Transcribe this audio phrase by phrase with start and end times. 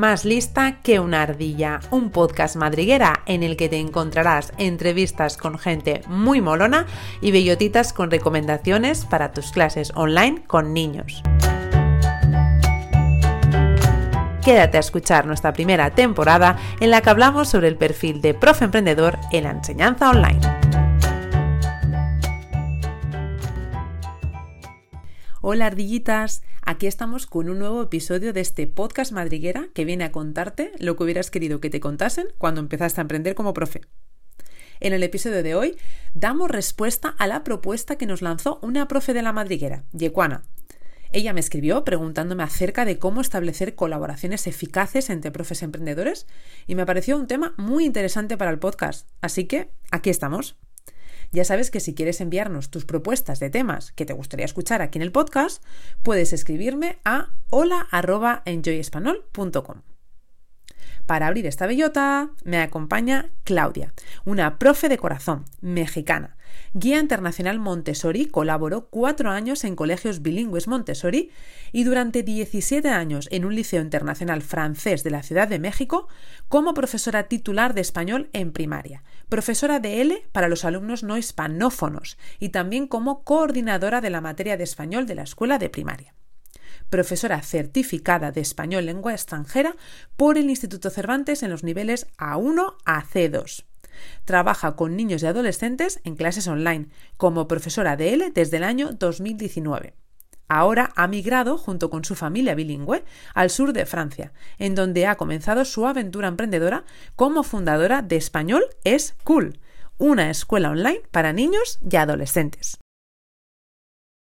[0.00, 5.58] Más lista que una ardilla, un podcast madriguera en el que te encontrarás entrevistas con
[5.58, 6.86] gente muy molona
[7.20, 11.22] y bellotitas con recomendaciones para tus clases online con niños.
[14.42, 18.64] Quédate a escuchar nuestra primera temporada en la que hablamos sobre el perfil de profe
[18.64, 20.89] emprendedor en la enseñanza online.
[25.42, 30.12] Hola ardillitas, aquí estamos con un nuevo episodio de este podcast madriguera que viene a
[30.12, 33.80] contarte lo que hubieras querido que te contasen cuando empezaste a emprender como profe.
[34.80, 35.78] En el episodio de hoy
[36.12, 40.42] damos respuesta a la propuesta que nos lanzó una profe de la madriguera, Yecuana.
[41.10, 46.26] Ella me escribió preguntándome acerca de cómo establecer colaboraciones eficaces entre profes emprendedores
[46.66, 50.58] y me pareció un tema muy interesante para el podcast, así que aquí estamos.
[51.32, 54.98] Ya sabes que si quieres enviarnos tus propuestas de temas que te gustaría escuchar aquí
[54.98, 55.62] en el podcast,
[56.02, 59.82] puedes escribirme a hola.enjoyespanol.com.
[61.06, 66.36] Para abrir esta bellota me acompaña Claudia, una profe de corazón, mexicana.
[66.72, 71.30] Guía Internacional Montessori, colaboró cuatro años en colegios bilingües Montessori
[71.72, 76.08] y durante 17 años en un liceo internacional francés de la Ciudad de México
[76.48, 82.18] como profesora titular de español en primaria, profesora de L para los alumnos no hispanófonos
[82.38, 86.14] y también como coordinadora de la materia de español de la escuela de primaria
[86.90, 89.76] profesora certificada de español lengua extranjera
[90.16, 93.64] por el Instituto Cervantes en los niveles A1 a C2.
[94.24, 98.90] Trabaja con niños y adolescentes en clases online como profesora de L desde el año
[98.92, 99.94] 2019.
[100.50, 105.14] Ahora ha migrado junto con su familia bilingüe al sur de Francia, en donde ha
[105.14, 106.84] comenzado su aventura emprendedora
[107.14, 109.60] como fundadora de Español es Cool,
[109.96, 112.78] una escuela online para niños y adolescentes.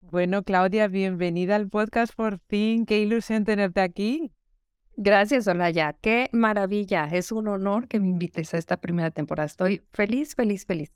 [0.01, 2.87] Bueno, Claudia, bienvenida al podcast por fin.
[2.87, 4.33] Qué ilusión tenerte aquí.
[4.97, 5.93] Gracias, Olaya.
[5.93, 7.05] Qué maravilla.
[7.05, 9.47] Es un honor que me invites a esta primera temporada.
[9.47, 10.93] Estoy feliz, feliz, feliz.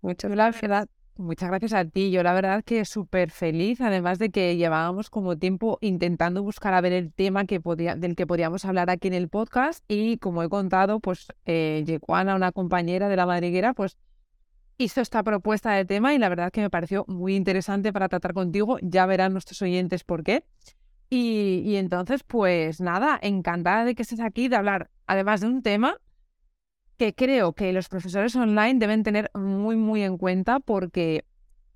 [0.00, 0.88] Muchas gracias.
[1.20, 2.10] Muchas gracias a ti.
[2.10, 6.80] Yo la verdad que súper feliz, además de que llevábamos como tiempo intentando buscar a
[6.80, 10.42] ver el tema que podía, del que podíamos hablar aquí en el podcast y como
[10.42, 13.98] he contado, pues eh, una compañera de la madriguera, pues
[14.78, 18.32] hizo esta propuesta de tema y la verdad que me pareció muy interesante para tratar
[18.32, 18.78] contigo.
[18.80, 20.44] Ya verán nuestros oyentes por qué.
[21.10, 25.98] Y, entonces, pues nada, encantada de que estés aquí, de hablar, además de un tema
[27.00, 31.24] que creo que los profesores online deben tener muy, muy en cuenta porque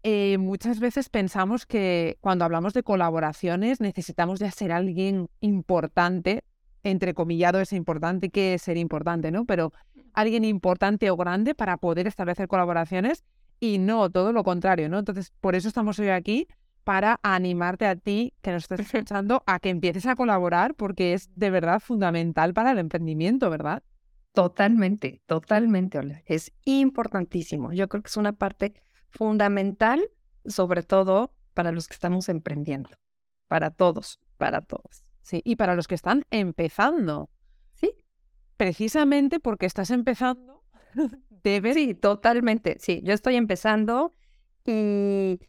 [0.02, 6.44] eh, muchas veces pensamos que cuando hablamos de colaboraciones necesitamos de ser alguien importante,
[6.82, 9.46] entre comillado es importante, que es ser importante, ¿no?
[9.46, 9.72] Pero
[10.12, 13.24] alguien importante o grande para poder establecer colaboraciones
[13.60, 14.98] y no todo lo contrario, ¿no?
[14.98, 16.48] Entonces, por eso estamos hoy aquí
[16.84, 21.30] para animarte a ti que nos estés escuchando a que empieces a colaborar porque es
[21.34, 23.82] de verdad fundamental para el emprendimiento, ¿verdad?
[24.34, 26.22] Totalmente, totalmente, Olga.
[26.26, 27.72] Es importantísimo.
[27.72, 28.74] Yo creo que es una parte
[29.08, 30.10] fundamental,
[30.44, 32.90] sobre todo para los que estamos emprendiendo,
[33.48, 35.04] para todos, para todos.
[35.22, 37.30] Sí, y para los que están empezando
[38.56, 40.62] precisamente porque estás empezando,
[41.42, 41.74] debes...
[41.74, 44.12] Sí, totalmente, sí, yo estoy empezando
[44.64, 45.40] y,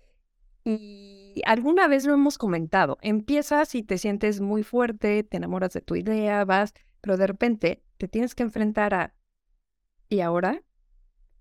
[0.63, 5.81] y alguna vez lo hemos comentado, empiezas y te sientes muy fuerte, te enamoras de
[5.81, 6.73] tu idea, vas,
[7.05, 9.13] pero de repente te tienes que enfrentar a,
[10.09, 10.63] ¿y ahora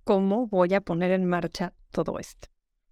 [0.04, 2.48] cómo voy a poner en marcha todo esto?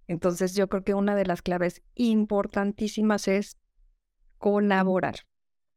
[0.06, 3.58] Entonces yo creo que una de las claves importantísimas es
[4.38, 5.16] colaborar.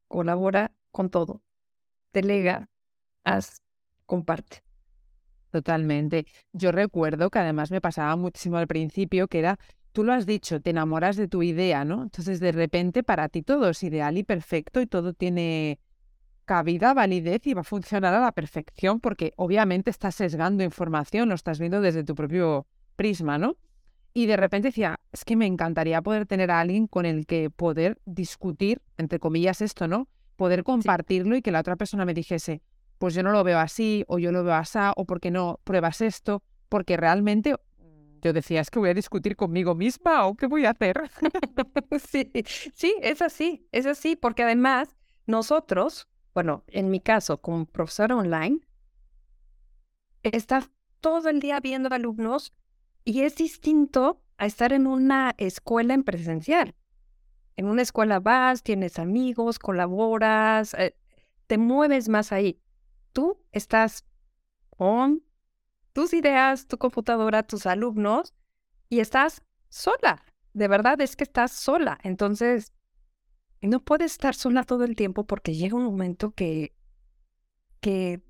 [0.08, 1.42] Colabora con todo.
[2.14, 2.70] Delega,
[3.26, 3.62] haz,
[4.06, 4.64] comparte.
[5.52, 6.26] Totalmente.
[6.54, 9.60] Yo recuerdo que además me pasaba muchísimo al principio que era,
[9.92, 12.04] tú lo has dicho, te enamoras de tu idea, ¿no?
[12.04, 15.78] Entonces de repente para ti todo es ideal y perfecto y todo tiene
[16.46, 21.36] cabida, validez y va a funcionar a la perfección porque obviamente estás sesgando información, lo
[21.36, 23.58] estás viendo desde tu propio prisma, ¿no?
[24.14, 27.50] Y de repente decía, es que me encantaría poder tener a alguien con el que
[27.50, 30.08] poder discutir, entre comillas, esto, ¿no?
[30.38, 32.62] Poder compartirlo y que la otra persona me dijese,
[32.98, 36.00] pues yo no lo veo así, o yo lo veo así, o porque no pruebas
[36.00, 37.56] esto, porque realmente
[38.22, 41.00] yo decía, es que voy a discutir conmigo misma o qué voy a hacer.
[42.10, 42.32] sí,
[42.74, 44.96] sí, es así, es así, porque además
[45.28, 48.60] nosotros, bueno, en mi caso, como profesora online,
[50.22, 50.70] estás
[51.02, 52.54] todo el día viendo alumnos
[53.04, 56.76] y es distinto a estar en una escuela en presencial.
[57.56, 60.96] En una escuela vas, tienes amigos, colaboras, eh,
[61.48, 62.62] te mueves más ahí
[63.16, 64.06] tú estás
[64.70, 65.24] con
[65.94, 68.34] tus ideas, tu computadora, tus alumnos
[68.90, 70.26] y estás sola.
[70.52, 71.98] De verdad es que estás sola.
[72.04, 72.74] Entonces,
[73.68, 76.74] no puedes estar sola todo el tiempo porque llega un momento que,
[77.80, 78.22] que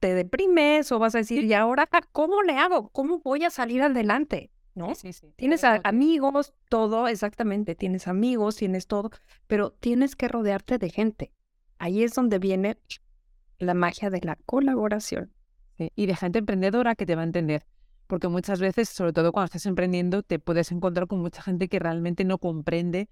[0.00, 2.90] te deprimes o vas a decir, ¿y ahora cómo le hago?
[2.90, 4.50] ¿Cómo voy a salir adelante?
[4.74, 4.94] ¿No?
[4.94, 5.32] Sí, sí.
[5.36, 9.10] Tienes amigos, todo, exactamente, tienes amigos, tienes todo,
[9.46, 11.32] pero tienes que rodearte de gente.
[11.78, 12.76] Ahí es donde viene
[13.58, 15.32] la magia de la colaboración.
[15.76, 17.66] y de gente emprendedora que te va a entender.
[18.06, 21.78] Porque muchas veces, sobre todo cuando estás emprendiendo, te puedes encontrar con mucha gente que
[21.78, 23.08] realmente no comprende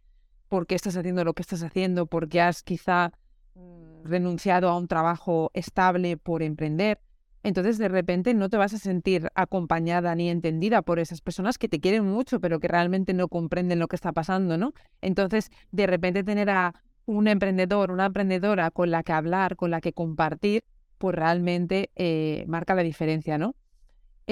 [0.53, 3.11] por qué estás haciendo lo que estás haciendo, porque has quizá
[3.55, 7.01] mm, renunciado a un trabajo estable por emprender.
[7.43, 11.71] Entonces, de repente, no te vas a sentir acompañada ni entendida por esas personas que
[11.71, 14.75] te quieren mucho, pero que realmente no comprenden lo que está pasando, ¿no?
[15.01, 16.75] Entonces, de repente, tener a
[17.07, 20.65] un emprendedor, una emprendedora con la que hablar, con la que compartir,
[20.99, 23.55] pues realmente eh, marca la diferencia, ¿no?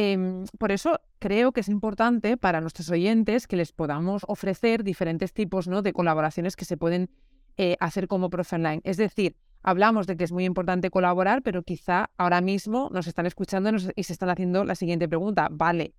[0.02, 5.34] Em, por eso creo que es importante para nuestros oyentes que les podamos ofrecer diferentes
[5.34, 5.82] tipos ¿no?
[5.82, 7.10] de colaboraciones que se pueden
[7.58, 8.80] eh, hacer como profe online.
[8.84, 13.26] Es decir, hablamos de que es muy importante colaborar, pero quizá ahora mismo nos están
[13.26, 15.48] escuchando y se están haciendo la siguiente pregunta.
[15.50, 15.92] Vale,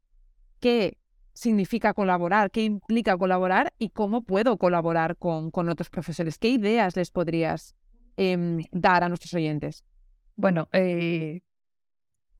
[0.60, 0.98] ¿qué
[1.34, 2.50] significa colaborar?
[2.50, 3.72] ¿Qué implica colaborar?
[3.78, 6.40] ¿Y cómo puedo colaborar con, otros profesores?
[6.40, 7.76] ¿Qué ideas les podrías
[8.18, 9.84] em, dar a nuestros oyentes?
[10.36, 11.42] Bueno, eh,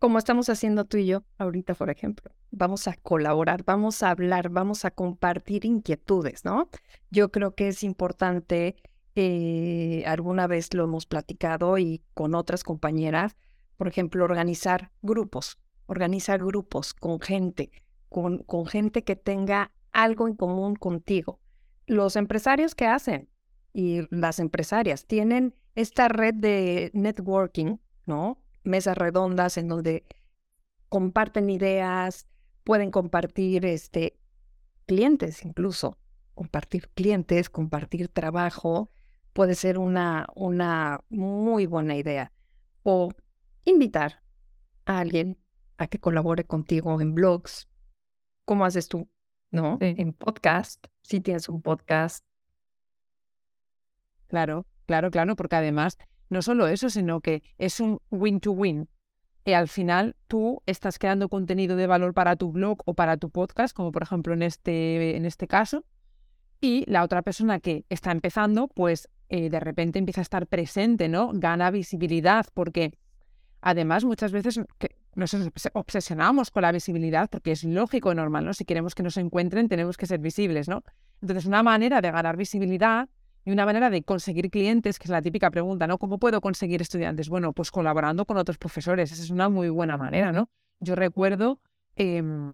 [0.02, 2.32] como estamos haciendo tú y yo ahorita, por ejemplo.
[2.50, 6.72] Vamos a colaborar, vamos a hablar, vamos a compartir inquietudes, ¿no?
[7.12, 8.78] Yo creo que es importante,
[9.14, 13.38] eh, alguna vez lo hemos platicado y con otras compañeras,
[13.78, 17.70] por ejemplo, organizar grupos, organizar grupos con gente,
[18.10, 21.40] con, con gente que tenga algo en común contigo.
[21.86, 23.30] Los empresarios que hacen
[23.72, 27.78] y las empresarias tienen esta red de networking,
[28.08, 28.41] ¿no?
[28.64, 30.06] Mesas redondas en donde
[30.90, 32.28] comparten ideas,
[32.64, 34.18] pueden compartir este,
[34.86, 35.98] clientes incluso,
[36.34, 38.92] compartir clientes, compartir trabajo,
[39.34, 42.32] puede ser una, una muy buena idea.
[42.84, 43.10] O
[43.64, 44.22] invitar
[44.86, 45.38] a alguien
[45.78, 47.68] a que colabore contigo en blogs.
[48.46, 49.10] ¿Cómo haces tú?
[49.52, 49.78] ¿No?
[49.82, 52.26] En podcast, si tienes un podcast.
[54.28, 55.98] Claro, claro, claro, porque además
[56.32, 58.88] no solo eso, sino que es un win-to-win.
[59.44, 63.30] Y al final tú estás creando contenido de valor para tu blog o para tu
[63.30, 65.84] podcast, como por ejemplo en este, en este caso,
[66.62, 71.10] y la otra persona que está empezando, pues eh, de repente empieza a estar presente,
[71.10, 71.32] ¿no?
[71.34, 72.94] Gana visibilidad, porque
[73.60, 74.62] además muchas veces
[75.16, 75.36] nos
[75.74, 78.54] obsesionamos con la visibilidad, porque es lógico normal, ¿no?
[78.54, 80.84] Si queremos que nos encuentren, tenemos que ser visibles, ¿no?
[81.22, 83.10] Entonces, una manera de ganar visibilidad
[83.44, 85.98] y una manera de conseguir clientes, que es la típica pregunta, ¿no?
[85.98, 87.30] ¿Cómo puedo conseguir estudiantes?
[87.30, 90.50] Bueno, pues colaborando con otros profesores, esa es una muy buena manera, ¿no?
[90.80, 91.60] Yo recuerdo,
[91.96, 92.54] em,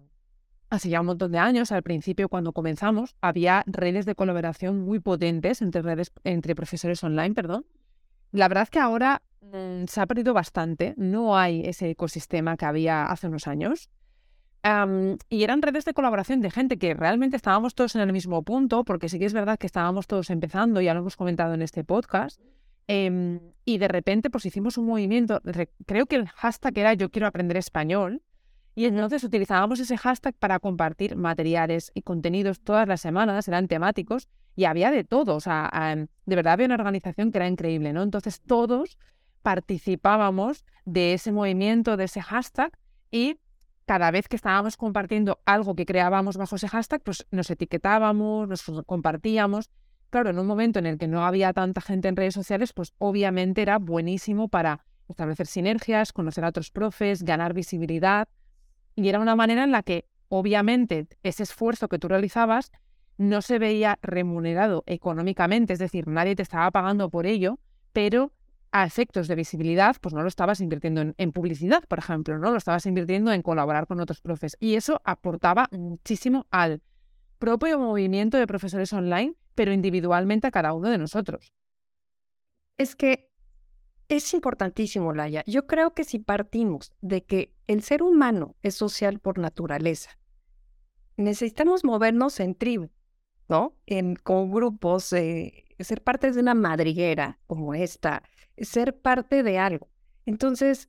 [0.70, 5.00] hace ya un montón de años, al principio cuando comenzamos, había redes de colaboración muy
[5.00, 7.66] potentes entre redes, entre profesores online, perdón.
[8.32, 12.66] La verdad es que ahora mm, se ha perdido bastante, no hay ese ecosistema que
[12.66, 13.90] había hace unos años
[14.64, 18.84] y eran redes de colaboración de gente que realmente estábamos todos en el mismo punto,
[18.84, 21.84] porque sí que es verdad que estábamos todos empezando, ya lo hemos comentado en este
[21.84, 22.40] podcast,
[22.86, 25.40] em, y de repente pues hicimos un movimiento,
[25.86, 28.22] creo que el hashtag era yo quiero aprender español,
[28.74, 34.28] y entonces utilizábamos ese hashtag para compartir materiales y contenidos todas las semanas, eran temáticos,
[34.54, 35.70] y había de todo, o sea,
[36.26, 38.02] de verdad había una organización que era increíble, ¿no?
[38.02, 38.98] Entonces todos
[39.42, 42.72] participábamos de ese movimiento, de ese hashtag,
[43.10, 43.38] y
[43.88, 48.62] cada vez que estábamos compartiendo algo que creábamos bajo ese hashtag, pues nos etiquetábamos, nos
[48.84, 49.70] compartíamos.
[50.10, 52.92] Claro, en un momento en el que no había tanta gente en redes sociales, pues
[52.98, 58.28] obviamente era buenísimo para establecer sinergias, conocer a otros profes, ganar visibilidad.
[58.94, 62.70] Y era una manera en la que, obviamente, ese esfuerzo que tú realizabas
[63.16, 67.58] no se veía remunerado económicamente, es decir, nadie te estaba pagando por ello,
[67.94, 68.32] pero
[68.70, 72.50] a efectos de visibilidad, pues no lo estabas invirtiendo en, publicidad, por ejemplo, ¿no?
[72.50, 74.56] Lo estabas invirtiendo en colaborar con otros profes.
[74.60, 76.82] Y eso aportaba muchísimo al
[77.38, 81.52] propio movimiento de profesores online, pero individualmente a cada uno de nosotros.
[82.76, 83.30] Es que
[84.08, 85.44] es importantísimo, Laia.
[85.46, 90.18] Yo creo que si partimos de que el ser humano es social por naturaleza,
[91.16, 92.90] necesitamos movernos en tribu,
[93.48, 93.76] ¿no?
[93.86, 98.22] En, con grupos, eh, ser parte de una madriguera como esta,
[98.56, 99.88] ser parte de algo.
[100.26, 100.88] Entonces,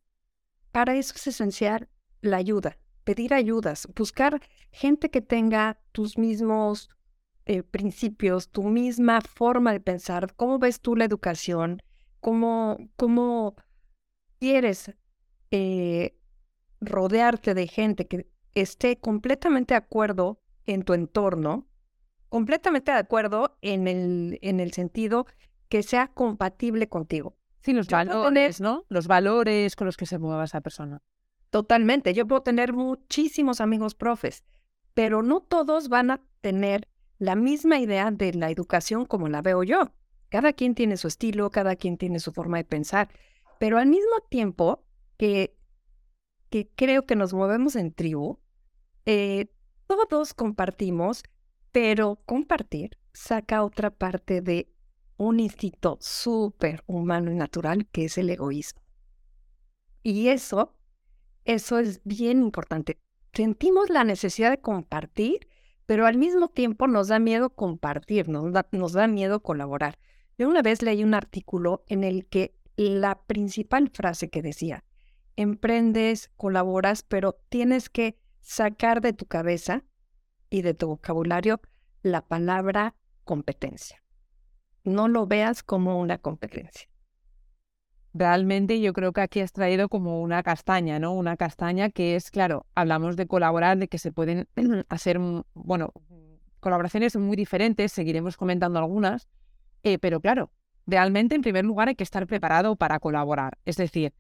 [0.71, 1.89] para eso es esencial
[2.21, 4.41] la ayuda, pedir ayudas, buscar
[4.71, 6.89] gente que tenga tus mismos
[7.45, 11.81] eh, principios, tu misma forma de pensar, cómo ves tú la educación,
[12.19, 13.55] cómo, cómo
[14.39, 14.93] quieres
[15.51, 16.15] eh,
[16.81, 21.68] rodearte de gente que esté completamente de acuerdo en tu entorno
[22.29, 25.25] completamente de acuerdo en el, en el sentido
[25.67, 27.35] que sea compatible contigo.
[27.61, 28.85] Sí, los valores, ¿no?
[28.89, 31.01] Los valores con los que se mueva esa persona.
[31.49, 32.13] Totalmente.
[32.13, 34.43] Yo puedo tener muchísimos amigos profes,
[34.93, 39.63] pero no todos van a tener la misma idea de la educación como la veo
[39.63, 39.91] yo.
[40.29, 43.09] Cada quien tiene su estilo, cada quien tiene su forma de pensar,
[43.59, 44.85] pero al mismo tiempo
[45.17, 45.55] que,
[46.49, 48.39] que creo que nos movemos en tribu,
[49.05, 49.47] eh,
[49.87, 51.23] todos compartimos,
[51.71, 54.71] pero compartir saca otra parte de
[55.17, 58.81] un instinto súper humano y natural que es el egoísmo.
[60.01, 60.77] Y eso,
[61.43, 62.97] eso es bien importante.
[63.33, 65.47] Sentimos la necesidad de compartir,
[65.85, 69.99] pero al mismo tiempo nos da miedo compartir, nos da, nos da miedo colaborar.
[70.37, 74.85] Yo una vez leí un artículo en el que la principal frase que decía,
[75.35, 79.83] emprendes, colaboras, pero tienes que sacar de tu cabeza
[80.49, 81.61] y de tu vocabulario
[82.01, 84.01] la palabra competencia
[84.83, 86.89] no lo veas como una competencia.
[88.13, 91.13] Realmente yo creo que aquí has traído como una castaña, ¿no?
[91.13, 94.47] Una castaña que es, claro, hablamos de colaborar, de que se pueden
[94.89, 95.19] hacer,
[95.53, 95.93] bueno,
[96.59, 99.29] colaboraciones muy diferentes, seguiremos comentando algunas,
[99.83, 100.51] eh, pero claro,
[100.87, 104.13] realmente en primer lugar hay que estar preparado para colaborar, es decir,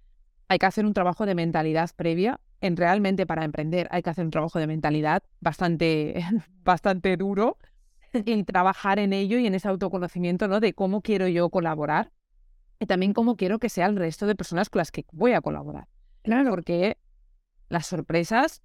[0.47, 4.25] hay que hacer un trabajo de mentalidad previa, en realmente para emprender hay que hacer
[4.25, 6.23] un trabajo de mentalidad bastante,
[6.63, 7.57] bastante duro,
[8.13, 10.59] en trabajar en ello y en ese autoconocimiento, ¿no?
[10.59, 12.11] De cómo quiero yo colaborar
[12.79, 15.41] y también cómo quiero que sea el resto de personas con las que voy a
[15.41, 15.87] colaborar.
[16.23, 16.49] Claro.
[16.49, 16.97] Porque
[17.67, 18.61] las sorpresas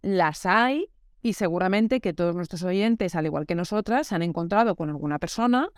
[0.00, 4.74] las hay y seguramente que todos nuestros oyentes, al igual que nosotras, se han encontrado
[4.74, 5.70] con alguna persona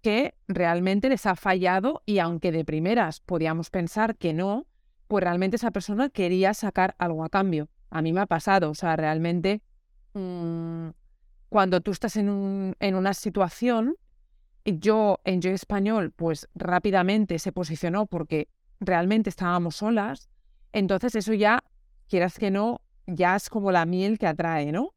[0.00, 4.66] que realmente les ha fallado y aunque de primeras podíamos pensar que no,
[5.12, 7.68] pues realmente esa persona quería sacar algo a cambio.
[7.90, 9.60] A mí me ha pasado, o sea, realmente
[10.14, 10.88] mm,
[11.50, 13.96] cuando tú estás en, un, en una situación,
[14.64, 18.48] yo en Yo Español, pues rápidamente se posicionó porque
[18.80, 20.30] realmente estábamos solas,
[20.72, 21.62] entonces eso ya,
[22.08, 24.94] quieras que no, ya es como la miel que atrae, ¿no?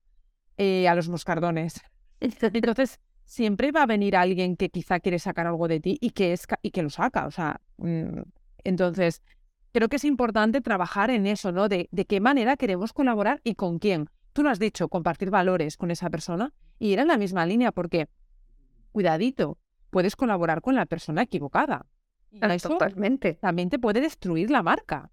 [0.56, 1.82] Eh, a los moscardones.
[2.22, 6.32] Entonces, siempre va a venir alguien que quizá quiere sacar algo de ti y que,
[6.32, 8.22] es, y que lo saca, o sea, mm,
[8.64, 9.22] entonces,
[9.76, 11.68] creo que es importante trabajar en eso, ¿no?
[11.68, 15.76] De, de qué manera queremos colaborar y con quién tú lo has dicho, compartir valores
[15.76, 18.08] con esa persona y ir en la misma línea porque,
[18.94, 19.58] cuidadito,
[19.90, 21.88] puedes colaborar con la persona equivocada.
[22.62, 23.34] Totalmente.
[23.34, 25.12] También te puede destruir la marca.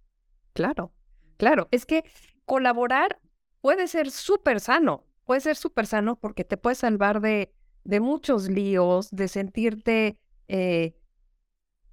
[0.53, 0.93] Claro,
[1.39, 1.67] claro.
[1.73, 2.05] Es que
[2.45, 3.21] colaborar
[3.61, 7.53] puede ser súper sano, puede ser súper sano porque te puede salvar de,
[7.83, 10.95] de muchos líos, de sentirte eh,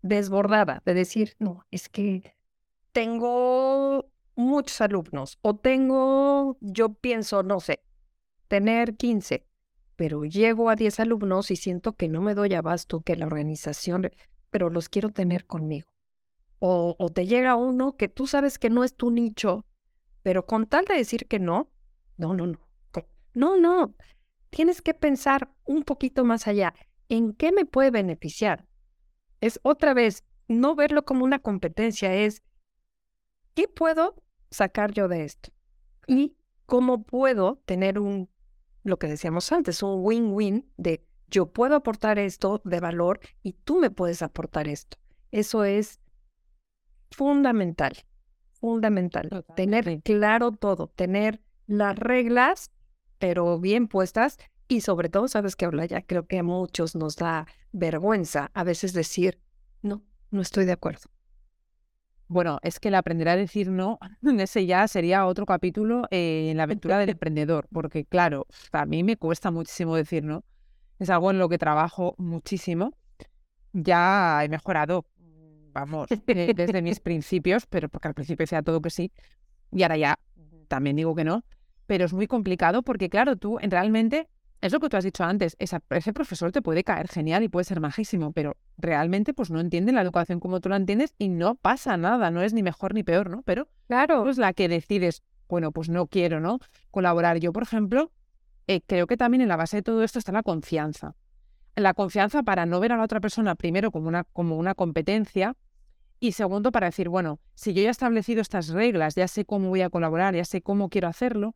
[0.04, 2.38] desbordada, de decir, no, es que
[3.00, 7.79] tengo muchos alumnos o tengo, yo pienso, no sé,
[8.50, 9.48] tener 15,
[9.96, 14.12] pero llego a 10 alumnos y siento que no me doy abasto, que la organización,
[14.50, 15.88] pero los quiero tener conmigo.
[16.60, 19.65] O, o te llega uno que tú sabes que no es tu nicho,
[20.22, 21.72] pero con tal de decir que no,
[22.18, 22.60] no, no, no,
[23.34, 23.96] no, no,
[24.50, 26.74] tienes que pensar un poquito más allá.
[27.08, 28.65] ¿En qué me puede beneficiar?
[29.39, 32.41] Es otra vez, no verlo como una competencia, es,
[33.53, 34.15] ¿qué puedo
[34.51, 35.51] sacar yo de esto?
[36.08, 38.29] ¿Y cómo puedo tener un,
[38.84, 43.79] lo que decíamos antes, un win-win de yo puedo aportar esto de valor y tú
[43.79, 44.98] me puedes aportar esto?
[45.32, 46.00] Eso es
[47.12, 47.94] fundamental,
[48.60, 49.46] fundamental.
[49.56, 52.72] Tener claro todo, tener las reglas,
[53.20, 54.38] pero bien puestas
[54.68, 58.63] y sobre todo, sabes que habla ya, creo que a muchos nos da vergüenza a
[58.63, 59.39] veces decir,
[59.82, 61.10] no, no estoy de acuerdo.
[62.29, 63.98] Bueno, es que el aprender a decir no,
[64.39, 69.03] ese ya sería otro capítulo eh, en la aventura del emprendedor, porque claro, a mí
[69.03, 70.43] me cuesta muchísimo decir no.
[71.00, 72.93] Es algo en lo que trabajo muchísimo.
[73.74, 75.05] Ya he mejorado,
[75.74, 79.12] vamos, eh, desde mis principios, pero porque al principio decía todo que sí,
[79.71, 80.19] y ahora ya
[80.67, 81.43] también digo que no.
[81.88, 84.29] Pero es muy complicado porque, claro, tú realmente
[84.62, 87.63] es lo que tú has dicho antes, ese profesor te puede caer genial y puede
[87.63, 91.56] ser majísimo, pero realmente pues no entiende la educación como tú la entiendes y no
[91.56, 93.42] pasa nada, no es ni mejor ni peor, ¿no?
[93.44, 96.60] Pero claro, es la que decides, bueno, pues no quiero, ¿no?
[96.92, 97.39] Colaborar.
[97.39, 98.12] Yo, por ejemplo,
[98.68, 101.16] eh, creo que también en la base de todo esto está la confianza.
[101.75, 105.56] La confianza para no ver a la otra persona primero como una, como una competencia
[106.20, 109.70] y segundo para decir, bueno, si yo ya he establecido estas reglas, ya sé cómo
[109.70, 111.56] voy a colaborar, ya sé cómo quiero hacerlo,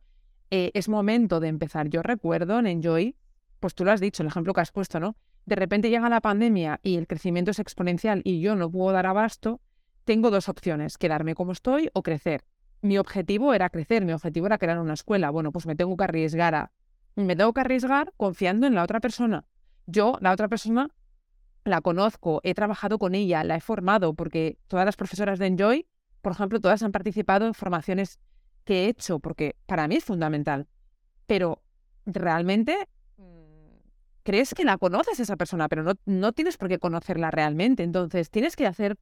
[0.50, 1.88] eh, es momento de empezar.
[1.88, 3.16] Yo recuerdo en Enjoy,
[3.60, 5.16] pues tú lo has dicho, el ejemplo que has puesto, ¿no?
[5.46, 9.06] De repente llega la pandemia y el crecimiento es exponencial y yo no puedo dar
[9.06, 9.60] abasto,
[10.04, 12.44] tengo dos opciones, quedarme como estoy o crecer.
[12.82, 15.30] Mi objetivo era crecer, mi objetivo era crear una escuela.
[15.30, 16.72] Bueno, pues me tengo que arriesgar a
[17.16, 19.44] me tengo que arriesgar confiando en la otra persona.
[19.86, 20.90] Yo, la otra persona,
[21.64, 25.86] la conozco, he trabajado con ella, la he formado, porque todas las profesoras de Enjoy,
[26.22, 28.18] por ejemplo, todas han participado en formaciones
[28.64, 30.66] que he hecho, porque para mí es fundamental.
[31.26, 31.62] Pero
[32.06, 33.22] realmente mm,
[34.22, 37.82] crees que la conoces esa persona, pero no, no tienes por qué conocerla realmente.
[37.82, 38.96] Entonces, tienes que hacer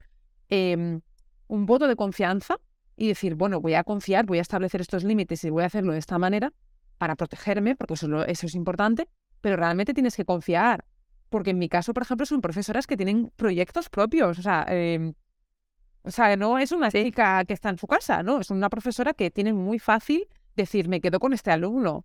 [0.49, 1.01] em,
[1.49, 2.59] un voto de confianza
[2.97, 5.93] y decir, bueno, voy a confiar, voy a establecer estos límites y voy a hacerlo
[5.93, 6.53] de esta manera
[6.99, 9.09] para protegerme, porque eso, eso es importante,
[9.41, 10.85] pero realmente tienes que confiar.
[11.31, 14.39] Porque en mi caso, por ejemplo, son profesoras que tienen proyectos propios.
[14.69, 15.15] Em,
[16.05, 18.41] o sea, no es una chica que está en su casa, ¿no?
[18.41, 22.05] Es una profesora que tiene muy fácil decir, me quedo con este alumno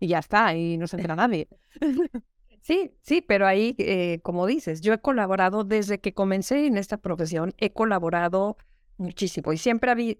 [0.00, 1.48] y ya está, y no se entera nadie.
[2.60, 6.98] Sí, sí, pero ahí, eh, como dices, yo he colaborado desde que comencé en esta
[6.98, 8.58] profesión, he colaborado
[8.98, 10.18] muchísimo y siempre,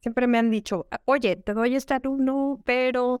[0.00, 3.20] siempre me han dicho, oye, te doy este alumno, pero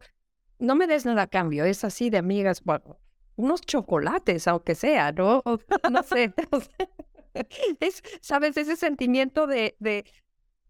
[0.58, 2.98] no me des nada a cambio, es así de amigas, bueno,
[3.36, 5.42] unos chocolates, aunque sea, ¿no?
[5.90, 6.32] no sé.
[7.80, 8.56] es, ¿sabes?
[8.56, 10.04] Ese sentimiento de, de,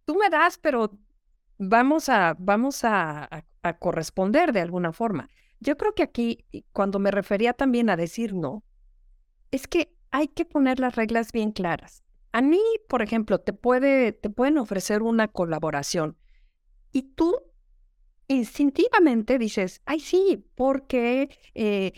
[0.04, 0.98] tú me das, pero
[1.58, 5.28] vamos a, vamos a, a, corresponder de alguna forma.
[5.60, 8.64] Yo creo que aquí, cuando me refería también a decir no,
[9.50, 12.02] es que hay que poner las reglas bien claras.
[12.32, 16.16] A mí, por ejemplo, te, puede, te pueden ofrecer una colaboración
[16.92, 17.36] y tú
[18.28, 21.92] instintivamente dices, ay sí, porque, eh,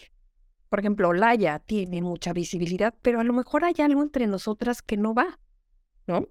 [0.73, 4.97] por ejemplo, Laia tiene mucha visibilidad, pero a lo mejor hay algo entre nosotras que
[4.97, 5.38] no va,
[6.07, 6.29] ¿no?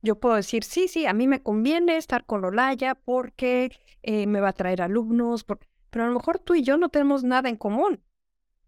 [0.00, 3.70] Yo puedo decir, sí, sí, a mí me conviene estar con Olaya porque
[4.02, 7.24] eh, me va a traer alumnos, pero a lo mejor tú y yo no tenemos
[7.24, 8.02] nada en común.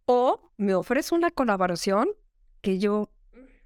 [0.05, 2.09] O me ofrece una colaboración
[2.61, 3.11] que yo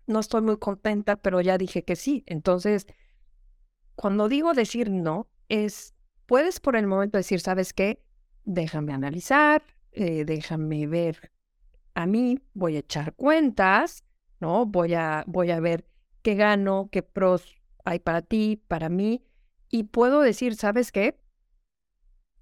[0.06, 2.22] no estoy muy contenta, pero ya dije que sí.
[2.26, 2.86] Entonces,
[3.96, 5.96] cuando digo decir no, es,
[6.26, 8.04] puedes por el momento decir, ¿sabes qué?
[8.44, 9.64] Déjame analizar,
[9.98, 11.32] eh, déjame ver
[11.94, 14.04] a mí, voy a echar cuentas,
[14.38, 14.64] ¿no?
[14.64, 15.84] Voy a, voy a ver
[16.22, 19.24] qué gano, qué pros hay para ti, para mí,
[19.68, 21.18] y puedo decir, ¿sabes qué?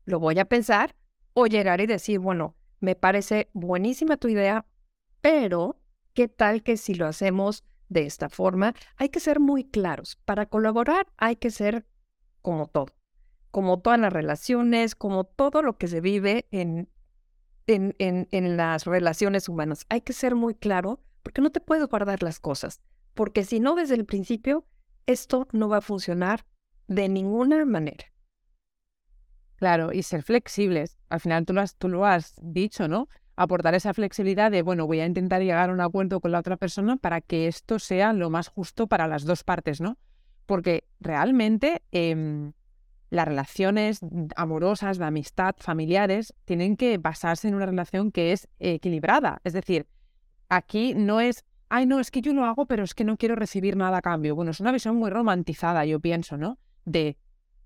[0.05, 0.95] Lo voy a pensar
[1.33, 4.67] o llegar y decir, bueno, me parece buenísima tu idea,
[5.23, 5.81] pero
[6.13, 8.75] ¿qué tal que si lo hacemos de esta forma?
[8.97, 10.17] Hay que ser muy claros.
[10.27, 11.87] Para colaborar hay que ser
[12.43, 12.95] como todo,
[13.51, 16.91] como todas las relaciones, como todo lo que se vive en,
[17.67, 19.87] en, en, las relaciones humanas.
[19.89, 22.81] Hay que ser muy claro porque no te puedes guardar las cosas,
[23.15, 24.65] porque si no desde el principio
[25.07, 26.45] esto no va a funcionar
[26.89, 28.07] de ninguna manera.
[29.57, 30.99] Claro, y ser flexibles.
[31.09, 33.09] Al final tú lo has, tú lo has dicho, ¿no?
[33.37, 36.57] Aportar esa flexibilidad de, bueno, voy a intentar llegar a un acuerdo con la otra
[36.57, 39.99] persona para que esto sea lo más justo para las dos partes, ¿no?
[40.45, 42.53] Porque realmente em,
[43.11, 44.01] las relaciones
[44.37, 49.41] amorosas, de amistad, familiares, tienen que basarse en una relación que es equilibrada.
[49.45, 49.87] Es decir,
[50.49, 53.35] aquí no es ay, no, es que yo lo hago, pero es que no quiero
[53.35, 54.35] recibir nada a cambio.
[54.35, 56.59] Bueno, es una visión muy romantizada, yo pienso, ¿no?
[56.85, 57.17] De,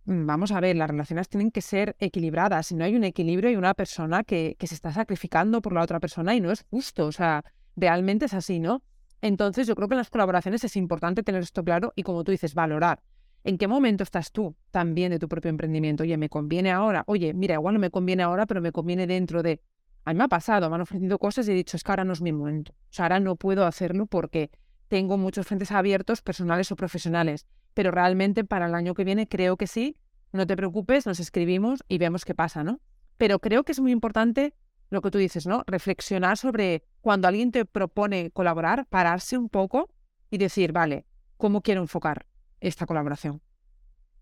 [0.05, 2.69] mm, vamos a ver, las relaciones tienen que ser equilibradas.
[2.69, 5.83] Si no hay un equilibrio, hay una persona que, que se está sacrificando por la
[5.83, 7.07] otra persona y no es justo.
[7.07, 7.45] O sea,
[7.77, 8.83] realmente es así, ¿no?
[9.23, 12.33] Entonces, yo creo que en las colaboraciones es importante tener esto claro y, como tú
[12.33, 13.03] dices, valorar.
[13.43, 16.03] ¿En qué momento estás tú también de tu propio emprendimiento?
[16.03, 17.05] Oye, ¿me conviene ahora?
[17.07, 19.63] Oye, mira, igual no me conviene ahora, pero me conviene dentro de
[20.05, 22.05] a mí me ha pasado, me han ofrecido cosas y he dicho, es que ahora
[22.05, 22.73] no es mi momento.
[22.73, 24.51] O sea, ahora no puedo hacerlo porque
[24.89, 27.47] tengo muchos frentes abiertos, personales o profesionales.
[27.75, 29.97] Pero realmente para el año que viene creo que sí.
[30.33, 32.81] No te preocupes, nos escribimos y vemos qué pasa, ¿no?
[33.17, 34.55] Pero creo que es muy importante
[34.89, 35.65] lo que tú dices, ¿no?
[35.67, 39.91] Reflexionar sobre cuando alguien te propone colaborar, pararse un poco
[40.31, 41.05] y decir, vale,
[41.37, 42.30] ¿cómo quiero enfocar
[42.61, 43.43] esta colaboración?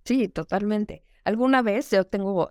[0.05, 1.05] Sí, totalmente.
[1.25, 2.51] Alguna vez yo tengo,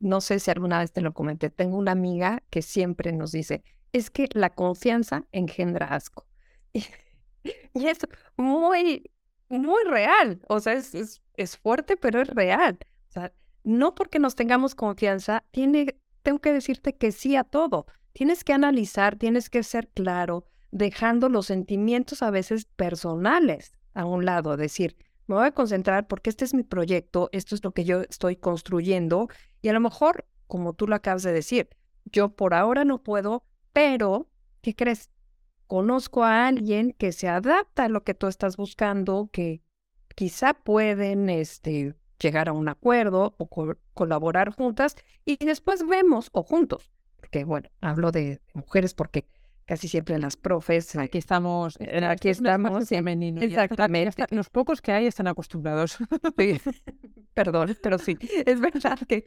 [0.00, 3.64] no sé si alguna vez te lo comenté, tengo una amiga que siempre nos dice,
[3.92, 6.26] es que la confianza engendra asco.
[7.74, 7.98] Y, es
[8.36, 9.10] muy,
[9.48, 10.40] muy real.
[10.48, 12.78] O sea, es, es, fuerte, pero es real.
[13.08, 13.32] O sea,
[13.64, 17.86] no porque nos tengamos confianza, tiene, tengo que decirte que sí a todo.
[18.12, 24.24] Tienes que analizar, tienes que ser claro, dejando los sentimientos a veces personales a un
[24.24, 27.84] lado, decir, me voy a concentrar porque este es mi proyecto, esto es lo que
[27.84, 29.28] yo estoy construyendo
[29.60, 31.70] y a lo mejor, como tú lo acabas de decir,
[32.04, 34.28] yo por ahora no puedo, pero,
[34.60, 35.10] ¿qué crees?
[35.66, 39.62] Conozco a alguien que se adapta a lo que tú estás buscando, que
[40.14, 43.48] quizá pueden este, llegar a un acuerdo o
[43.94, 49.26] colaborar juntas y después vemos, o juntos, porque bueno, hablo de mujeres porque
[49.72, 50.94] casi siempre las profes.
[50.96, 52.90] Aquí estamos, eh, aquí estamos.
[52.90, 53.42] Femeninos.
[53.42, 54.22] Exactamente.
[54.30, 55.96] Los pocos que hay están acostumbrados.
[57.34, 59.24] Perdón, pero sí, es verdad que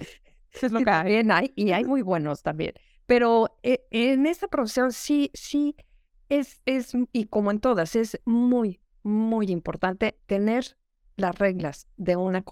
[0.61, 1.51] es lo que hay.
[1.55, 2.73] y hay muy buenos también.
[3.07, 5.75] Pero eh, en esta profesión sí, sí,
[6.29, 10.77] es, es, y como en todas, es muy, muy importante tener
[11.15, 12.45] las reglas de una,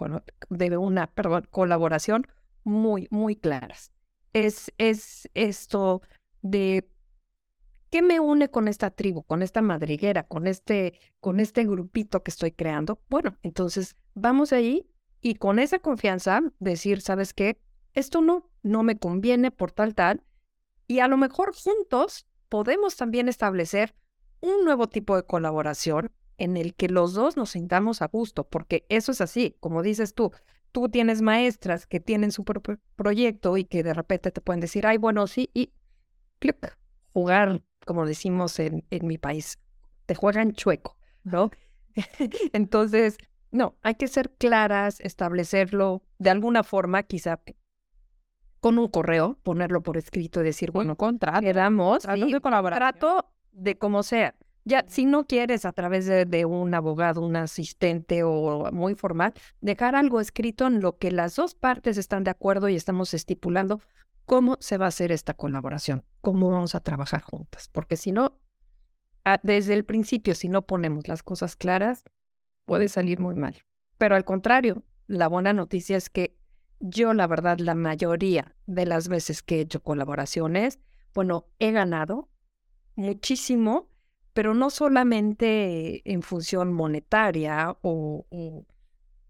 [0.50, 2.26] de una perdón, colaboración
[2.64, 3.92] muy, muy claras.
[4.34, 6.02] Es, es esto
[6.42, 6.90] de
[7.94, 12.32] ¿qué me une con esta tribu, con esta madriguera, con este, con este grupito que
[12.32, 13.00] estoy creando?
[13.08, 14.90] Bueno, entonces vamos ahí
[15.22, 17.62] y con esa confianza decir, ¿sabes qué?
[17.94, 20.24] Esto no, no me conviene por tal, tal.
[20.88, 23.94] Y a lo mejor juntos podemos también establecer
[24.40, 28.88] un nuevo tipo de colaboración en el que los dos nos sintamos a gusto, porque
[28.90, 30.32] eso es así, como dices tú,
[30.72, 34.88] tú tienes maestras que tienen su propio proyecto y que de repente te pueden decir,
[34.88, 35.72] ay, bueno, sí, y
[37.14, 39.60] jugar, como decimos en, en mi país,
[40.06, 41.52] te juegan chueco, ¿no?
[42.54, 43.18] Entonces,
[43.52, 47.40] no, hay que ser claras, establecerlo de alguna forma, quizá
[48.60, 52.40] con un correo, ponerlo por escrito y decir, bueno, contrato, quedamos, trato de.
[52.40, 54.36] Trato de como sea.
[54.66, 59.96] Ya, si no quieres a través de, un abogado, un asistente o muy formal, dejar
[59.96, 63.82] algo escrito en lo que las dos partes están de acuerdo y estamos estipulando
[64.26, 67.70] cómo se va a hacer esta colaboración, cómo vamos a trabajar juntas.
[67.70, 68.40] Porque si no,
[69.44, 72.04] desde el principio, si no ponemos las cosas claras,
[72.66, 73.64] puede salir muy mal.
[73.98, 76.38] Pero al contrario, la buena noticia es que
[76.80, 80.80] yo, la verdad, la mayoría de las veces que he hecho colaboraciones,
[81.14, 82.30] bueno, he ganado
[82.96, 83.94] muchísimo
[84.34, 88.26] pero no solamente en función monetaria o,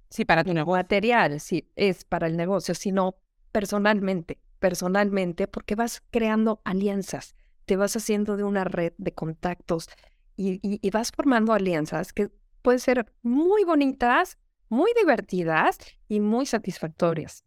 [0.09, 0.77] sí, para tu negocio.
[0.77, 3.17] material, sí, es para el negocio, sino
[3.51, 9.89] personalmente, personalmente, porque vas creando alianzas, te vas haciendo de una red de contactos
[10.37, 12.29] y, y vas formando alianzas que
[12.61, 14.37] pueden ser muy bonitas,
[14.69, 17.43] muy divertidas y muy satisfactorias.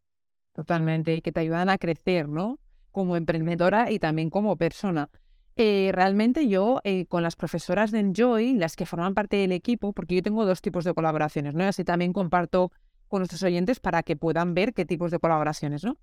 [0.52, 2.58] Totalmente, y que te ayudan a crecer, ¿no?
[2.92, 5.08] Como emprendedora y también como persona.
[5.56, 9.94] Eh, realmente yo eh, con las profesoras de Enjoy, las que forman parte del equipo,
[9.94, 11.64] porque yo tengo dos tipos de colaboraciones, ¿no?
[11.64, 12.72] Y así también comparto
[13.08, 15.96] con nuestros oyentes para que puedan ver qué tipos de colaboraciones, ¿no?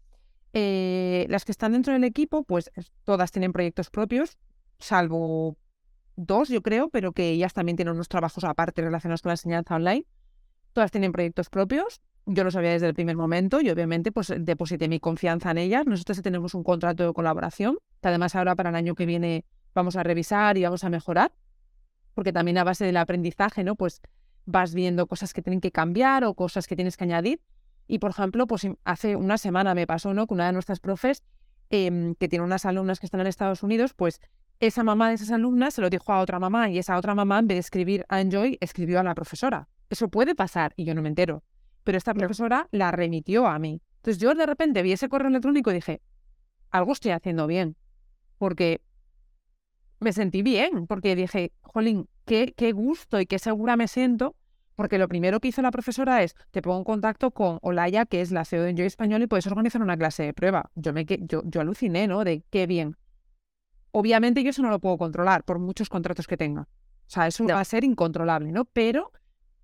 [0.54, 2.72] Eh, las que están dentro del equipo, pues
[3.04, 4.38] todas tienen proyectos propios,
[4.80, 5.58] salvo
[6.16, 9.76] dos, yo creo, pero que ellas también tienen unos trabajos aparte relacionados con la enseñanza
[9.76, 10.06] online.
[10.74, 12.02] Todas tienen proyectos propios.
[12.26, 15.86] Yo lo sabía desde el primer momento y obviamente pues deposité mi confianza en ellas.
[15.86, 19.96] Nosotros tenemos un contrato de colaboración que además ahora para el año que viene vamos
[19.96, 21.32] a revisar y vamos a mejorar,
[22.14, 23.76] porque también a base del aprendizaje, ¿no?
[23.76, 24.02] Pues
[24.46, 27.42] vas viendo cosas que tienen que cambiar o cosas que tienes que añadir.
[27.88, 30.28] Y por ejemplo, pues hace una semana me pasó, ¿no?
[30.28, 31.24] Que una de nuestras profes,
[31.70, 34.20] em, que tiene unas alumnas que están en Estados Unidos, pues
[34.60, 37.40] esa mamá de esas alumnas se lo dijo a otra mamá y esa otra mamá,
[37.40, 39.68] en vez de escribir a Enjoy, escribió a la profesora.
[39.90, 41.44] Eso puede pasar y yo no me entero
[41.84, 43.82] pero esta profesora la remitió a mí.
[43.98, 46.02] Entonces yo de repente vi ese correo electrónico y dije,
[46.72, 47.76] algo estoy haciendo bien,
[48.38, 48.82] porque
[50.00, 54.36] me sentí bien, porque dije, jolín, qué, qué gusto y qué segura me siento,
[54.76, 58.22] porque lo primero que hizo la profesora es, te pongo en contacto con Olaya, que
[58.22, 60.72] es la CEO de Enjoy Español, y puedes organizar una clase de prueba.
[60.76, 62.24] Yo, me, yo, yo aluciné, ¿no?
[62.24, 62.98] De qué bien.
[63.92, 66.62] Obviamente yo eso no lo puedo controlar por muchos contratos que tenga.
[66.62, 68.66] O sea, eso va a ser incontrolable, ¿no?
[68.66, 69.12] Pero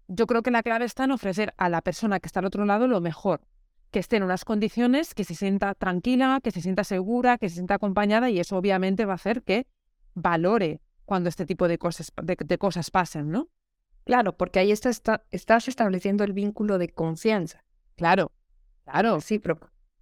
[0.07, 2.65] yo creo que la clave está en ofrecer a la persona que está al otro
[2.65, 3.41] lado lo mejor,
[3.91, 7.55] que esté en unas condiciones, que se sienta tranquila, que se sienta segura, que se
[7.55, 9.67] sienta acompañada y eso obviamente va a hacer que
[10.13, 13.49] valore cuando este tipo de cosas, de, cosas pasen, ¿no?
[14.09, 17.63] Claro, porque ahí está, estás estableciendo el vínculo de confianza.
[17.95, 18.31] Claro,
[18.83, 19.21] claro.
[19.21, 19.59] Sí, pero...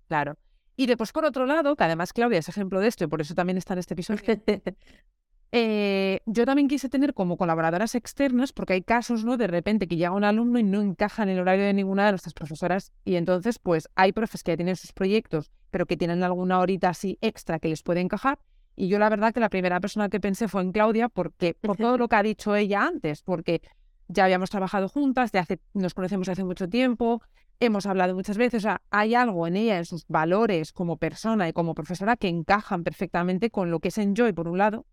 [0.08, 0.38] Claro.
[0.78, 3.36] Y después, por otro lado, que además Claudia es ejemplo de esto y por eso
[3.36, 4.22] también está en este episodio,
[5.52, 9.36] Eh, yo también quise tener como colaboradoras externas, porque hay casos, ¿no?
[9.36, 12.14] De repente que llega un alumno y no encaja en el horario de ninguna de
[12.14, 16.24] nuestras profesoras, y entonces, pues hay profes que ya tienen sus proyectos, pero que tienen
[16.24, 18.40] alguna horita así extra que les puede encajar.
[18.76, 21.76] Y yo la verdad que la primera persona que pensé fue en Claudia, porque por
[21.76, 23.62] todo lo que ha dicho ella antes, porque
[24.08, 27.22] ya habíamos trabajado juntas, de hace, nos conocemos hace mucho tiempo,
[27.60, 31.50] hemos hablado muchas veces, o sea, hay algo en ella, en sus valores como persona
[31.50, 34.86] y como profesora que encajan perfectamente con lo que es Enjoy por un lado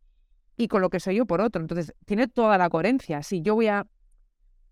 [0.56, 1.60] y con lo que soy yo por otro.
[1.60, 3.22] Entonces, tiene toda la coherencia.
[3.22, 3.86] Si yo voy a...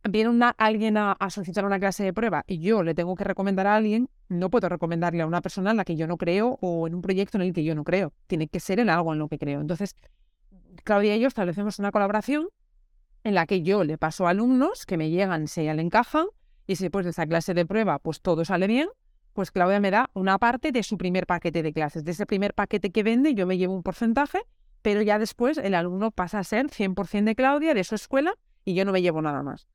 [0.09, 3.68] Viene una, alguien a, solicitar una clase de prueba y yo le tengo que recomendar
[3.68, 6.88] a alguien, no puedo recomendarle a una persona en la que yo no creo o
[6.88, 8.12] en un proyecto en el que yo no creo.
[8.26, 9.61] Tiene que ser en algo en lo que creo.
[9.61, 9.94] Entonces,
[10.83, 12.48] Claudia y yo establecemos una colaboración
[13.24, 15.82] en la que yo le paso a alumnos que me llegan si a ella le
[15.82, 16.26] encajan
[16.66, 18.88] y si después de esa clase de prueba pues todo sale bien,
[19.32, 22.04] pues Claudia me da una parte de su primer paquete de clases.
[22.04, 24.40] De ese primer paquete que vende yo me llevo un porcentaje
[24.82, 28.74] pero ya después el alumno pasa a ser 100% de Claudia, de su escuela, y
[28.74, 29.68] yo no me llevo nada más.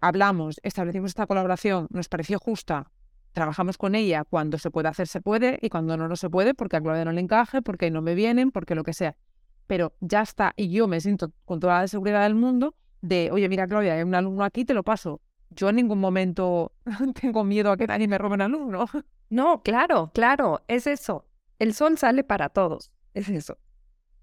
[0.00, 2.90] Hablamos, establecimos esta colaboración, nos pareció justa,
[3.32, 6.54] trabajamos con ella cuando se puede hacer, se puede, y cuando no, no se puede,
[6.54, 9.16] porque a Claudia no le encaje, porque no me vienen, porque lo que sea.
[9.66, 12.74] Pero ya está, y yo me siento con toda la seguridad del mundo
[13.04, 15.20] de, oye, mira, Claudia, hay un alumno aquí, te lo paso.
[15.50, 16.72] Yo en ningún momento
[17.20, 18.86] tengo miedo a que nadie me robe un alumno.
[19.30, 21.26] No, claro, claro, es eso.
[21.58, 23.58] El sol sale para todos, es eso.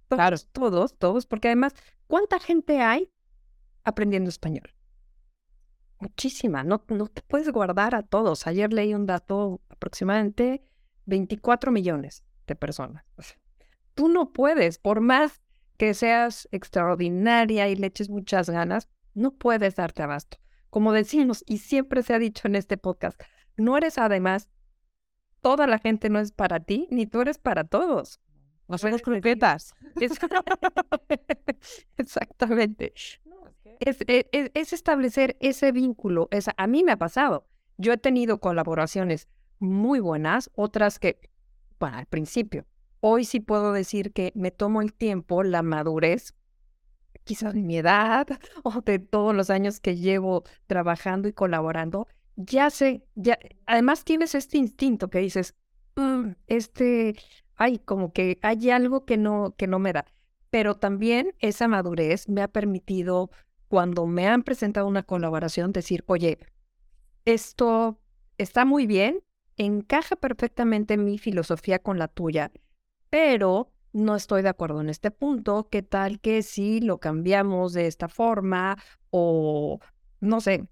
[0.08, 0.38] claro.
[0.54, 1.74] Todos, todos, porque además,
[2.08, 3.12] ¿cuánta gente hay
[3.84, 4.74] aprendiendo español?
[6.00, 8.48] Muchísima, no, no te puedes guardar a todos.
[8.48, 10.64] Ayer leí un dato aproximadamente
[11.08, 13.04] 24 millones de personas.
[13.96, 15.41] Tú no puedes, por más
[15.82, 20.38] que seas extraordinaria y le eches muchas ganas, no puedes darte abasto.
[20.70, 23.20] Como decimos, y siempre se ha dicho en este podcast,
[23.58, 24.48] no eres además,
[25.42, 28.20] toda la gente no es para ti, ni tú eres para todos.
[28.68, 29.74] No somos croquetas.
[31.98, 32.94] Exactamente.
[33.80, 36.30] E, e, es, establecer ese vínculo.
[36.58, 37.48] a mí me ha pasado.
[37.78, 41.20] Yo he tenido colaboraciones muy buenas, otras que,
[41.80, 42.68] bueno, al principio.
[43.02, 46.36] Hoy sí puedo decir que me tomo el tiempo, la madurez,
[47.24, 48.28] quizás de mi edad
[48.64, 52.08] o de todos los años que llevo trabajando y colaborando.
[52.36, 55.56] Ya sé, ya, además tienes este instinto que dices,
[55.96, 57.16] mm, este,
[57.56, 60.06] ay, como que hay algo que no, que no me da.
[60.52, 63.32] Pero también esa madurez me ha permitido
[63.68, 66.38] cuando me han presentado una colaboración, decir, oye,
[67.26, 68.00] esto
[68.38, 69.24] está muy bien,
[69.58, 72.52] encaja perfectamente mi filosofía con la tuya,
[73.12, 77.86] pero no estoy de acuerdo en este punto, ¿qué tal que si lo cambiamos de
[77.86, 78.78] esta forma
[79.10, 79.80] o
[80.22, 80.66] no sé,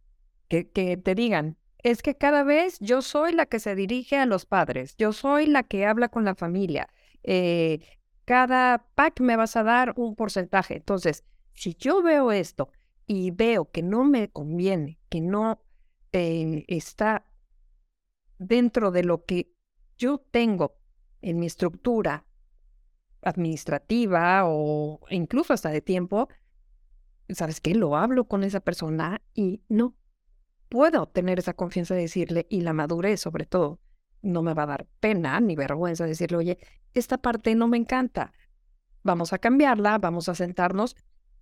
[0.48, 4.46] que, te digan, es que cada vez yo soy la que se dirige a los
[4.46, 6.88] padres, yo soy la que habla con la familia,
[7.24, 7.80] eh,
[8.26, 10.78] cada pack me vas a dar un porcentaje.
[10.78, 12.70] Entonces, si yo veo esto
[13.06, 15.62] y veo que no me conviene, que no
[16.14, 17.26] eh, está
[18.38, 19.52] dentro de lo que
[19.98, 20.78] yo tengo
[21.22, 22.26] en mi estructura
[23.22, 26.30] administrativa o incluso hasta de tiempo,
[27.30, 27.76] ¿sabes qué?
[27.76, 29.96] Lo hablo con esa persona y no
[30.70, 33.80] puedo tener esa confianza de decirle y la madurez sobre todo.
[34.22, 36.58] No me va a dar pena ni vergüenza decirle, oye,
[36.94, 38.34] esta parte no me encanta.
[39.04, 40.96] Vamos a cambiarla, vamos a sentarnos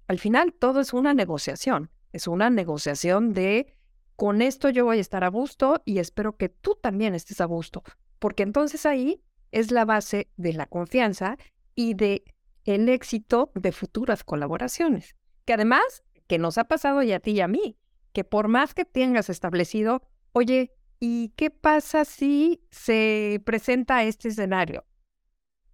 [0.07, 3.75] al final todo es una negociación, es una negociación de
[4.15, 7.45] con esto yo voy a estar a gusto y espero que tú también estés a
[7.45, 7.83] gusto,
[8.17, 11.37] porque entonces ahí es la base de la confianza
[11.77, 12.25] y de
[12.65, 15.15] el éxito de futuras colaboraciones.
[15.45, 17.77] Que además, que nos ha pasado ya a ti y a mí,
[18.11, 20.01] que por más que tengas establecido,
[20.33, 24.85] oye, ¿y qué pasa si se presenta este escenario?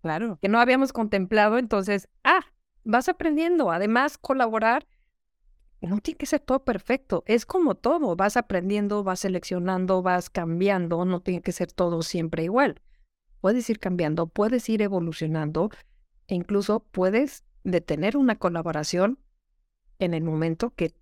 [0.02, 0.38] Claro.
[0.42, 2.42] Que no habíamos contemplado, entonces, ah,
[2.84, 3.72] vas aprendiendo.
[3.72, 4.86] Además, colaborar
[5.80, 7.24] no tiene que ser todo perfecto.
[7.28, 8.18] Es como todo.
[8.18, 11.06] Vas aprendiendo, vas seleccionando, vas cambiando.
[11.06, 12.82] No tiene que ser todo siempre igual.
[13.40, 15.70] Puedes ir cambiando, puedes ir evolucionando
[16.36, 19.20] incluso puedes detener una colaboración
[20.00, 20.96] en el momento que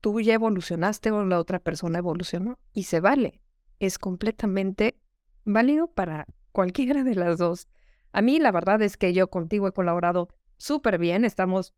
[0.00, 3.40] tú ya evolucionaste o la otra persona evolucionó y se vale.
[3.78, 4.96] Es completamente
[5.44, 7.68] válido para cualquiera de las dos.
[8.12, 11.74] A mí la verdad es que yo contigo he colaborado súper bien, estamos,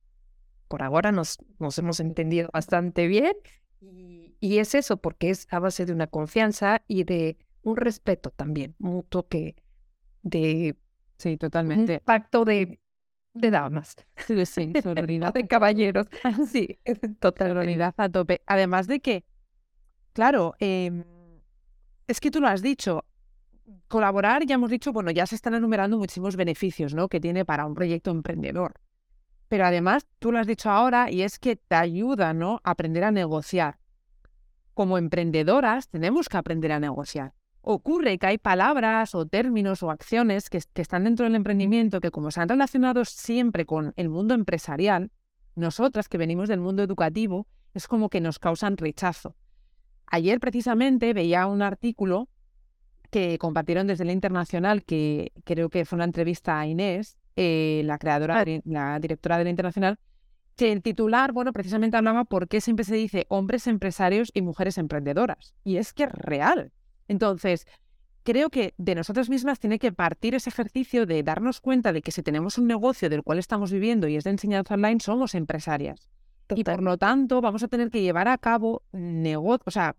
[0.68, 3.34] por ahora nos, nos hemos entendido bastante bien
[3.80, 8.74] y, es eso, porque es a base de una confianza y de un respeto también
[8.78, 9.56] mutuo que
[10.22, 10.76] de...
[11.20, 12.00] Sí, totalmente.
[12.00, 12.80] pacto de,
[13.34, 13.94] de damas.
[14.16, 14.72] Sí, sí,
[15.34, 16.06] de caballeros.
[16.50, 16.78] Sí,
[17.20, 17.92] totalmente.
[17.96, 18.40] a tope.
[18.46, 19.24] Además de que,
[20.14, 21.04] claro, em,
[22.08, 23.04] es que tú lo has dicho,
[23.86, 27.08] colaborar, ya hemos dicho, bueno, ya se están enumerando muchísimos beneficios, ¿no?
[27.08, 28.80] Que tiene para un proyecto emprendedor.
[29.48, 32.60] Pero además, tú lo has dicho ahora, y es que te ayuda, ¿no?
[32.64, 33.78] A aprender a negociar.
[34.72, 37.34] Como emprendedoras, tenemos que aprender a negociar.
[37.62, 42.10] Ocurre que hay palabras o términos o acciones que, que están dentro del emprendimiento que,
[42.10, 45.10] como están relacionados siempre con el mundo empresarial,
[45.54, 49.36] nosotras que venimos del mundo educativo, es como que nos causan rechazo.
[50.06, 52.28] Ayer precisamente veía un artículo
[53.10, 57.98] que compartieron desde la internacional, que creo que fue una entrevista a Inés, eh, la
[57.98, 59.98] creadora, la directora de la internacional,
[60.56, 64.78] que el titular, bueno, precisamente hablaba por qué siempre se dice hombres empresarios y mujeres
[64.78, 65.54] emprendedoras.
[65.64, 66.72] Y es que es real.
[67.10, 67.66] Entonces,
[68.22, 72.12] creo que de nosotras mismas tiene que partir ese ejercicio de darnos cuenta de que
[72.12, 76.08] si tenemos un negocio del cual estamos viviendo y es de enseñanza online, somos empresarias.
[76.54, 79.96] Y por lo tanto, vamos a tener que llevar a cabo negocios, o sea,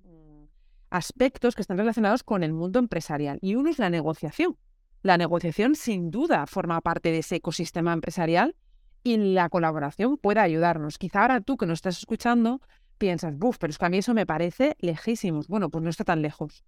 [0.90, 3.40] aspectos que están relacionados con el mundo empresarial.
[3.42, 4.56] Y uno es la negociación.
[5.02, 8.56] La negociación sin duda forma parte de ese ecosistema empresarial
[9.04, 10.98] y la colaboración puede ayudarnos.
[10.98, 12.62] Quizá ahora tú que nos estás escuchando
[12.98, 15.50] piensas, buf, pero es que a mí eso me parece lejísimos.
[15.50, 16.64] Bueno, pues no está tan lejos.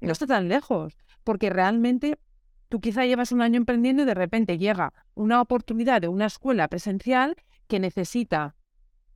[0.00, 2.18] No está tan lejos, porque realmente
[2.68, 6.68] tú quizá llevas un año emprendiendo y de repente llega una oportunidad de una escuela
[6.68, 8.54] presencial que necesita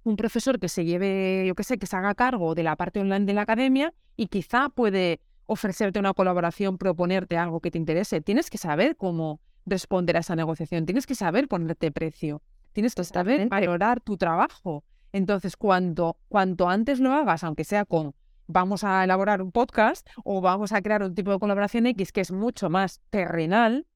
[0.03, 3.01] un profesor que se lleve, yo qué sé, que se haga cargo de la parte
[3.01, 8.21] online de la academia y quizá puede ofrecerte una colaboración, proponerte algo que te interese.
[8.21, 13.05] Tienes que saber cómo responder a esa negociación, tienes que saber ponerte precio, tienes que
[13.05, 14.85] saber valorar tu trabajo.
[15.13, 18.15] Entonces, cuanto, cuanto antes lo hagas, aunque sea con
[18.51, 22.21] vamos a elaborar un podcast o vamos a crear un tipo de colaboración X que
[22.21, 23.87] es mucho más terrenal,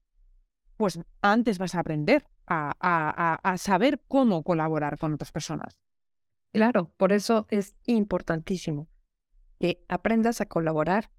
[0.77, 5.79] pues antes vas a aprender a, a saber cómo colaborar con otras personas.
[6.51, 8.87] Claro, por eso es importantísimo
[9.59, 11.09] que aprendas a colaborar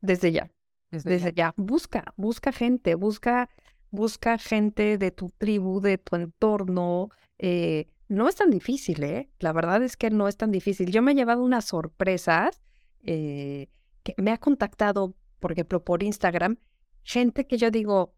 [0.00, 0.50] desde ya.
[0.90, 1.52] Desde, ya.
[1.56, 3.50] Busca, busca gente, busca,
[3.90, 7.10] busca gente de tu tribu, de tu entorno.
[7.38, 9.30] Eh, no es tan difícil, ¿eh?
[9.38, 10.90] La verdad es que no es tan difícil.
[10.90, 12.62] Yo me he llevado unas sorpresas
[13.02, 13.68] eh,
[14.02, 16.58] que me ha contactado, por ejemplo, por Instagram,
[17.02, 18.14] gente que yo digo,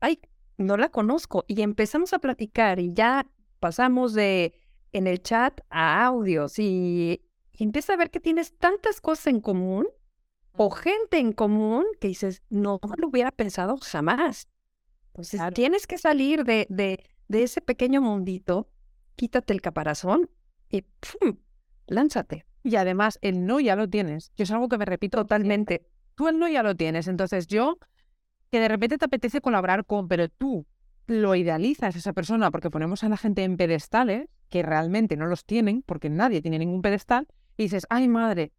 [0.00, 0.20] ay,
[0.56, 1.44] no la conozco.
[1.48, 3.26] Y empezamos a platicar y ya
[3.60, 4.54] pasamos de
[4.92, 7.20] en el chat a audios y,
[7.52, 9.86] empieza a ver que tienes tantas cosas en común
[10.56, 14.48] o gente en común que dices, no, lo hubiera pensado jamás.
[15.08, 18.68] Entonces tienes que salir de, de, de, ese pequeño mundito,
[19.16, 20.30] quítate el caparazón
[20.68, 21.36] y ¡pum!
[21.86, 22.46] lánzate.
[22.62, 24.32] Y además, el no ya lo tienes.
[24.36, 25.86] Yo es algo que me repito totalmente.
[26.14, 27.08] Tú el no ya lo tienes.
[27.08, 27.78] Entonces yo,
[28.50, 30.66] que de repente te apetece colaborar con, pero tú
[31.06, 35.26] lo idealizas a esa persona porque ponemos a la gente en pedestales que realmente no
[35.26, 38.52] los tienen, porque nadie tiene ningún pedestal, y dices, ay madre,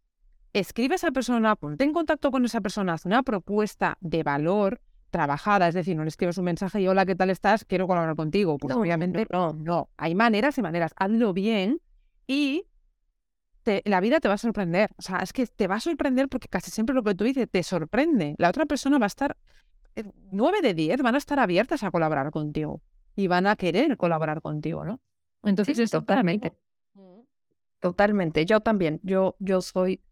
[0.52, 4.80] escribe a esa persona, ponte en contacto con esa persona, haz una propuesta de valor
[5.16, 7.64] trabajada, es decir, no le escribes un mensaje y hola, ¿qué tal estás?
[7.64, 8.58] Quiero colaborar contigo.
[8.58, 11.80] Pues obviamente no, no, hay maneras y maneras, hazlo bien
[12.26, 12.66] y
[13.84, 14.90] la vida te va a sorprender.
[14.98, 17.48] O sea, es que te va a sorprender porque casi siempre lo que tú dices
[17.50, 18.34] te sorprende.
[18.36, 19.38] La otra persona va a estar,
[19.94, 22.82] eh, nueve de diez van a estar abiertas a colaborar contigo
[23.16, 25.00] y van a querer colaborar contigo, ¿no?
[25.42, 26.52] Entonces, totalmente.
[27.80, 28.44] Totalmente.
[28.44, 29.00] Yo también.
[29.02, 30.02] Yo, yo soy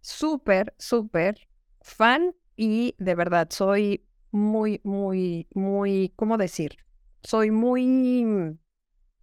[0.00, 1.48] súper, súper
[1.80, 6.76] fan y de verdad soy muy, muy, muy, ¿cómo decir?
[7.22, 8.58] Soy muy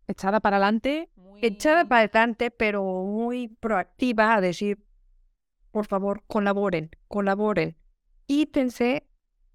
[0.07, 1.09] echada para adelante.
[1.41, 4.85] Echada para adelante, pero muy proactiva a decir,
[5.71, 7.75] por favor, colaboren, colaboren.
[8.25, 9.07] Quítense,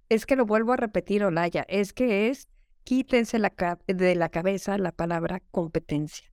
[0.08, 2.48] es que lo vuelvo a repetir, Olaya, es que es
[2.84, 3.52] quítense la
[3.86, 6.32] de la cabeza la palabra competencia.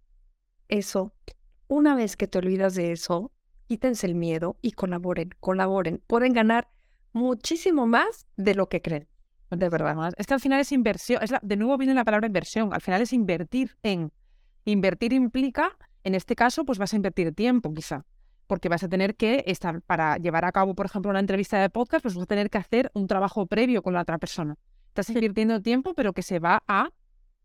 [0.67, 1.13] Eso,
[1.67, 3.32] una vez que te olvidas de eso,
[3.67, 6.01] quítense el miedo y colaboren, colaboren.
[6.08, 6.69] Pueden ganar
[7.13, 9.08] muchísimo más de lo que creen.
[9.50, 10.13] De verdad.
[10.17, 11.24] Es que al final es inversión.
[11.24, 12.74] Es de nuevo viene la palabra inversión.
[12.74, 14.12] Al final es invertir en.
[14.65, 18.06] Invertir implica, en este caso, pues vas a invertir tiempo, quizá.
[18.48, 21.70] Porque vas a tener que estar, para llevar a cabo, por ejemplo, una entrevista de
[21.70, 24.58] podcast, pues vas a tener que hacer un trabajo previo con la otra persona
[25.02, 26.89] estás invirtiendo tiempo, pero que se va a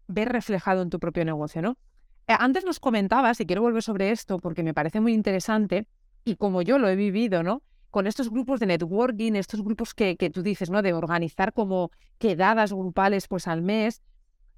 [0.09, 1.77] ver reflejado en tu propio negocio, ¿no?
[2.27, 5.87] Eh, antes nos comentabas, y quiero volver sobre esto porque me parece muy interesante,
[6.25, 7.63] y como yo lo he vivido, ¿no?
[7.93, 10.83] Con estos grupos de networking, estos grupos que, que tú dices, ¿no?
[10.83, 14.03] De organizar como quedadas grupales pues al mes.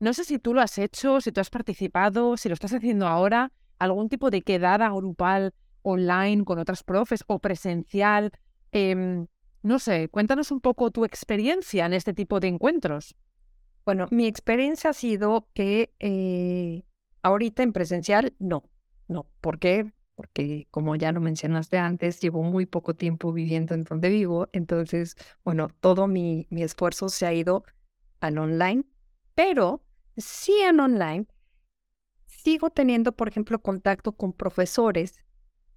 [0.00, 3.06] No sé si tú lo has hecho, si tú has participado, si lo estás haciendo
[3.06, 8.30] ahora, algún tipo de quedada grupal online con otras profes o presencial.
[8.72, 9.26] Eh,
[9.62, 13.16] no sé, cuéntanos un poco tu experiencia en este tipo de encuentros.
[13.84, 16.84] Bueno, mi experiencia ha sido que eh,
[17.22, 18.64] ahorita en presencial no,
[19.08, 19.26] no.
[19.40, 19.92] ¿Por qué?
[20.14, 25.16] Porque como ya lo mencionaste antes, llevo muy poco tiempo viviendo en donde vivo, entonces,
[25.44, 27.64] bueno, todo mi, mi esfuerzo se ha ido
[28.20, 28.84] al online,
[29.34, 29.82] pero
[30.16, 31.26] sí en online
[32.26, 35.14] sigo teniendo, por ejemplo, contacto con profesores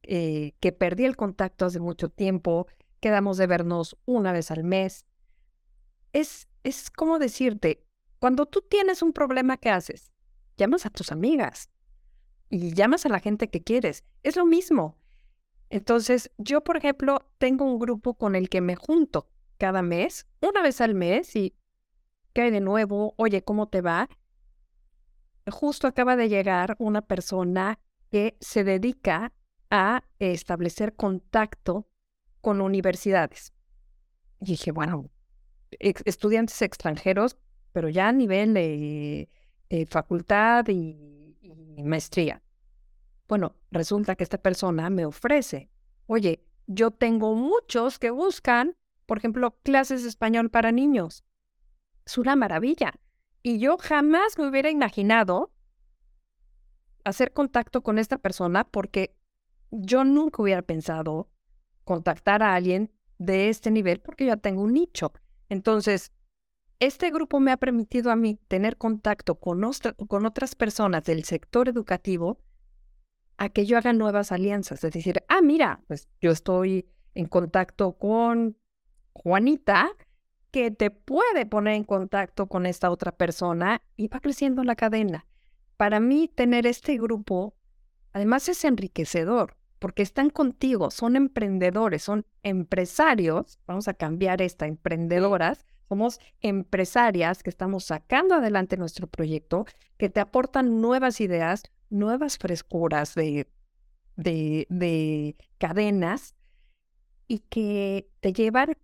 [0.04, 2.68] eh, que perdí el contacto hace mucho tiempo,
[3.00, 5.06] quedamos de vernos una vez al mes.
[6.14, 7.84] Es, es como decirte,
[8.20, 10.12] cuando tú tienes un problema, ¿qué haces?
[10.58, 11.70] Llamas a tus amigas
[12.50, 14.04] y llamas a la gente que quieres.
[14.24, 14.98] Es lo mismo.
[15.70, 20.62] Entonces, yo, por ejemplo, tengo un grupo con el que me junto cada mes, una
[20.62, 21.56] vez al mes, y
[22.34, 24.10] cae de nuevo, oye, ¿cómo te va?
[25.50, 27.80] Justo acaba de llegar una persona
[28.10, 29.34] que se dedica
[29.70, 31.88] a establecer contacto
[32.42, 33.54] con universidades.
[34.40, 35.10] Y dije, bueno,
[35.80, 37.38] estudiantes extranjeros,
[37.74, 39.30] pero ya a nivel de,
[39.90, 41.17] facultad y, y
[41.84, 42.42] maestría.
[43.28, 45.70] Bueno, resulta que esta persona me ofrece,
[46.06, 48.76] oye, yo tengo muchos que buscan,
[49.06, 51.24] por ejemplo, clases de español para niños.
[52.06, 52.94] Es una maravilla.
[53.44, 55.54] Y yo jamás me hubiera imaginado
[57.04, 59.16] hacer contacto con esta persona porque
[59.72, 61.30] yo nunca hubiera pensado
[61.84, 65.14] contactar a alguien de este nivel porque ya tengo un nicho.
[65.50, 66.12] Entonces,
[66.80, 69.62] este grupo me ha permitido a mí tener contacto con,
[70.08, 72.40] con otras personas del sector educativo
[73.38, 74.84] a que yo haga nuevas alianzas.
[74.84, 78.58] Es decir, ah, mira, pues yo estoy en contacto con
[79.14, 79.90] Juanita,
[80.52, 85.26] que te puede poner en contacto con esta otra persona y va creciendo la cadena.
[85.78, 87.56] Para mí, tener este grupo,
[88.14, 95.66] además es enriquecedor, porque están contigo, son emprendedores, son empresarios, vamos a cambiar esta, emprendedoras,
[95.88, 99.66] somos empresarias que estamos sacando adelante nuestro proyecto,
[99.98, 103.48] que te aportan nuevas ideas, nuevas frescuras de,
[104.16, 106.36] de, de cadenas
[107.28, 108.76] y que te llevan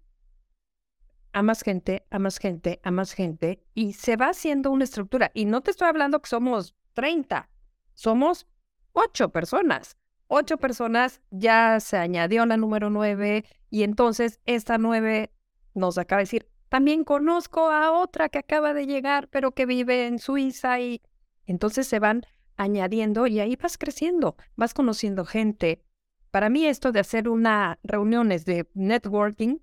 [1.33, 5.31] a más gente, a más gente, a más gente, y se va haciendo una estructura.
[5.33, 7.49] Y no te estoy hablando que somos 30,
[7.93, 8.47] somos
[8.93, 9.97] ocho personas.
[10.27, 15.31] Ocho personas, ya se añadió la número nueve, y entonces esta nueve
[15.73, 20.07] nos acaba de decir, también conozco a otra que acaba de llegar, pero que vive
[20.07, 21.03] en Suiza, y
[21.45, 22.25] entonces se van
[22.57, 25.83] añadiendo y ahí vas creciendo, vas conociendo gente.
[26.31, 29.59] Para mí esto de hacer una reuniones de networking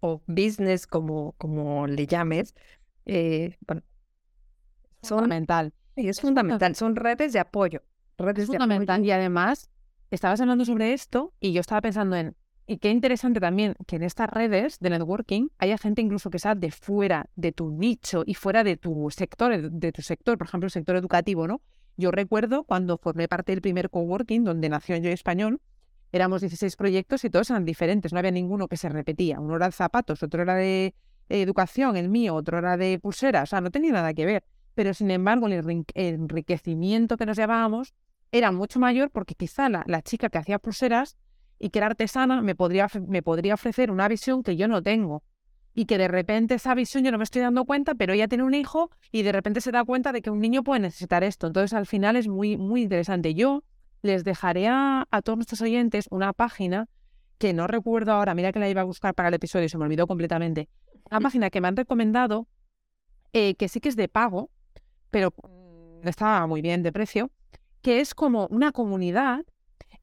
[0.00, 2.56] o business, como, como le llames,
[3.06, 3.82] eh, bueno,
[5.02, 5.72] son, fundamental.
[5.94, 7.80] Es, fundamental, son redes de apoyo.
[8.18, 9.70] Redes fundamental y además
[10.10, 12.34] estabas hablando sobre esto y yo estaba pensando en,
[12.66, 16.54] y qué interesante también que en estas redes de networking haya gente incluso que sea
[16.54, 20.66] de fuera de tu nicho y fuera de tu sector, de tu sector, por ejemplo,
[20.66, 21.60] el sector educativo, ¿no?
[21.96, 25.60] Yo recuerdo cuando formé parte del primer coworking donde nació Yo Español,
[26.10, 29.40] éramos 16 proyectos y todos eran diferentes, no había ninguno que se repetía.
[29.40, 30.94] Uno era de zapatos, otro era de
[31.28, 34.44] educación, el mío, otro era de pulseras, o sea, no tenía nada que ver.
[34.74, 37.94] Pero sin embargo, el enriquecimiento que nos llevábamos
[38.32, 41.16] era mucho mayor porque quizá la, chica que hacía pulseras
[41.58, 45.22] y que era artesana me podría, me podría ofrecer una visión que yo no tengo.
[45.76, 48.44] Y que de repente esa visión yo no me estoy dando cuenta, pero ella tiene
[48.44, 51.48] un hijo y de repente se da cuenta de que un niño puede necesitar esto.
[51.48, 53.34] Entonces al final es muy, muy interesante.
[53.34, 53.64] Yo
[54.02, 56.88] les dejaré a, todos nuestros oyentes una página
[57.38, 59.84] que no recuerdo ahora, mira que la iba a buscar para el episodio, se me
[59.84, 60.68] olvidó completamente.
[61.10, 62.46] Una página que me han recomendado,
[63.32, 64.50] eh, que sí que es de pago,
[65.10, 65.34] pero
[66.02, 67.30] no está muy bien de precio,
[67.82, 69.44] que es como una comunidad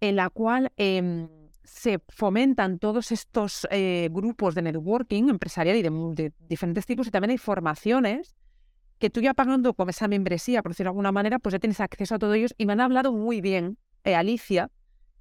[0.01, 1.29] en la cual em,
[1.63, 7.31] se fomentan todos estos eh, grupos de networking empresarial y de, diferentes tipos y también
[7.31, 8.35] hay formaciones
[8.97, 11.79] que tú ya pagando con esa membresía, por decirlo de alguna manera, pues ya tienes
[11.79, 14.69] acceso a todos ellos y me han hablado muy bien eh, Alicia,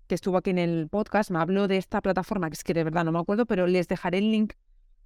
[0.06, 2.84] que estuvo aquí en el podcast, me habló de esta plataforma, que es que de
[2.84, 4.54] verdad no me acuerdo, pero les dejaré el link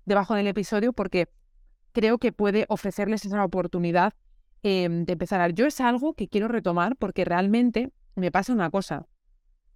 [0.07, 1.29] debajo del episodio porque
[1.93, 4.15] creo que puede ofrecerles esa oportunidad
[4.63, 5.53] em, de empezar.
[5.53, 9.07] Yo es algo que quiero retomar porque realmente me pasa una cosa,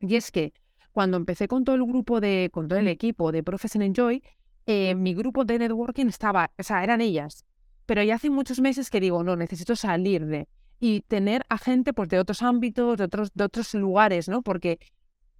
[0.01, 0.53] y es que
[0.99, 4.21] cuando empecé con todo el grupo de, con todo el equipo de Profession Enjoy,
[4.67, 7.45] eh, mi grupo de networking estaba, o sea, eran ellas.
[7.87, 10.49] Pero ya hace muchos meses que digo, no, necesito salir de
[10.81, 14.43] y tener a gente pues, de otros ámbitos, de otros, de otros lugares, ¿no?
[14.43, 14.81] Porque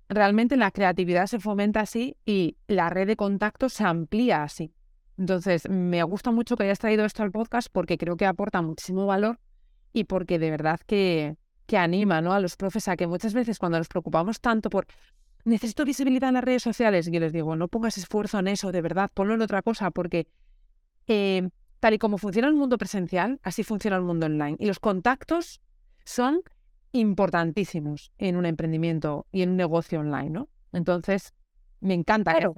[0.09, 4.73] realmente la creatividad se fomenta así y la red de contactos se amplía así.
[5.17, 9.07] Entonces, me gusta mucho que hayas traído esto al podcast porque creo que aporta muchísimo
[9.07, 9.41] valor
[9.93, 11.37] y porque de verdad que,
[11.67, 12.33] que anima ¿no?
[12.33, 14.87] a los profes a que muchas veces cuando nos preocupamos tanto por
[15.45, 18.83] necesito visibilidad en las redes sociales, yo les digo, no pongas esfuerzo en eso, de
[18.83, 20.29] verdad, ponlo en otra cosa porque
[21.07, 21.49] eh,
[21.81, 24.57] tal y como funciona el mundo presencial, así funciona el mundo online.
[24.59, 25.61] Y los contactos
[26.05, 26.43] son
[26.93, 30.49] importantísimos en un emprendimiento y en un negocio online, ¿no?
[30.73, 31.35] Entonces,
[31.81, 32.33] me encanta.
[32.33, 32.55] Claro,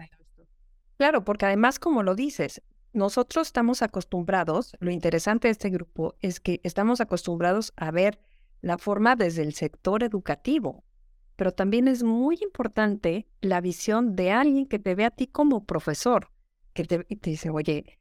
[0.96, 2.62] claro porque además, como lo dices,
[2.92, 8.20] nosotros estamos acostumbrados, lo interesante de este grupo es que estamos acostumbrados a ver
[8.62, 10.84] la forma desde el sector educativo,
[11.40, 15.64] pero también es muy importante la visión de alguien que te ve a ti como
[15.64, 16.28] profesor,
[16.74, 17.98] que te, dice, oye,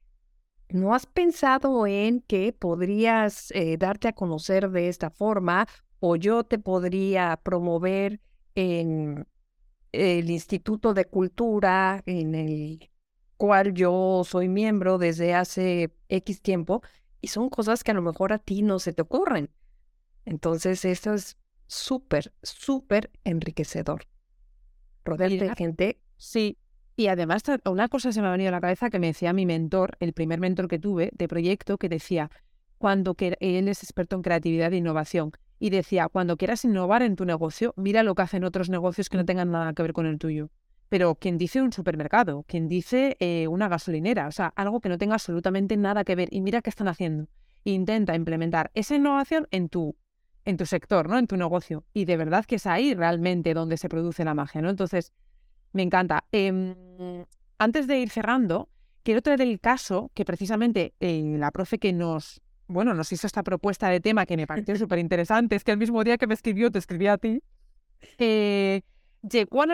[0.68, 5.70] ¿No has pensado en que podrías eh, darte a conocer de esta forma
[6.02, 8.20] o yo te podría promover
[8.56, 9.26] en
[9.94, 12.90] el Instituto de Cultura en el
[13.38, 16.82] cual yo soy miembro desde hace X tiempo
[17.22, 19.50] y son cosas que a lo mejor a ti no se te ocurren?
[20.26, 21.39] Entonces, esto es
[21.70, 24.06] súper, súper enriquecedor.
[25.06, 26.02] Rodearte de gente.
[26.18, 26.58] Sí,
[26.98, 29.46] y además, una cosa se me ha venido a la cabeza que me decía mi
[29.46, 32.30] mentor, el primer mentor que tuve de proyecto, que decía,
[32.78, 37.16] cuando que él es experto en creatividad e innovación, y decía, cuando quieras innovar en
[37.16, 40.08] tu negocio, mira lo que hacen otros negocios que no tengan nada que ver con
[40.08, 40.50] el tuyo.
[40.90, 44.98] Pero quien dice un supermercado, quien dice eh, una gasolinera, o sea, algo que no
[44.98, 47.28] tenga absolutamente nada que ver, y mira qué están haciendo.
[47.64, 49.96] Intenta implementar esa innovación en tu,
[50.46, 51.18] en tu sector, ¿no?
[51.18, 51.84] En tu negocio.
[51.94, 54.70] Y de verdad que es ahí realmente donde se produce la magia, ¿no?
[54.70, 55.14] Entonces,
[55.74, 56.26] me encanta.
[56.32, 56.76] Em,
[57.58, 58.70] antes de ir cerrando,
[59.04, 63.44] quiero traer el caso que precisamente eh, la profe que nos, bueno, nos hizo esta
[63.44, 66.34] propuesta de tema que me pareció súper interesante, es que el mismo día que me
[66.34, 67.42] escribió, te escribí a ti,
[68.18, 68.82] eh,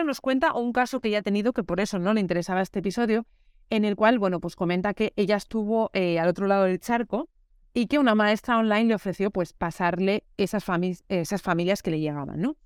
[0.04, 2.80] nos cuenta un caso que ella ha tenido, que por eso no le interesaba este
[2.80, 3.26] episodio,
[3.70, 7.28] en el cual, bueno, pues comenta que ella estuvo eh, al otro lado del charco
[7.76, 12.56] y que una maestra online le ofreció pues pasarle esas, familias que le llegaban, ¿no?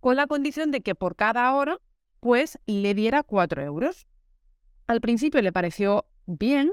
[0.00, 1.82] Con la condición de que por cada hora
[2.18, 4.06] pues le diera cuatro euros.
[4.86, 6.72] Al principio le pareció bien,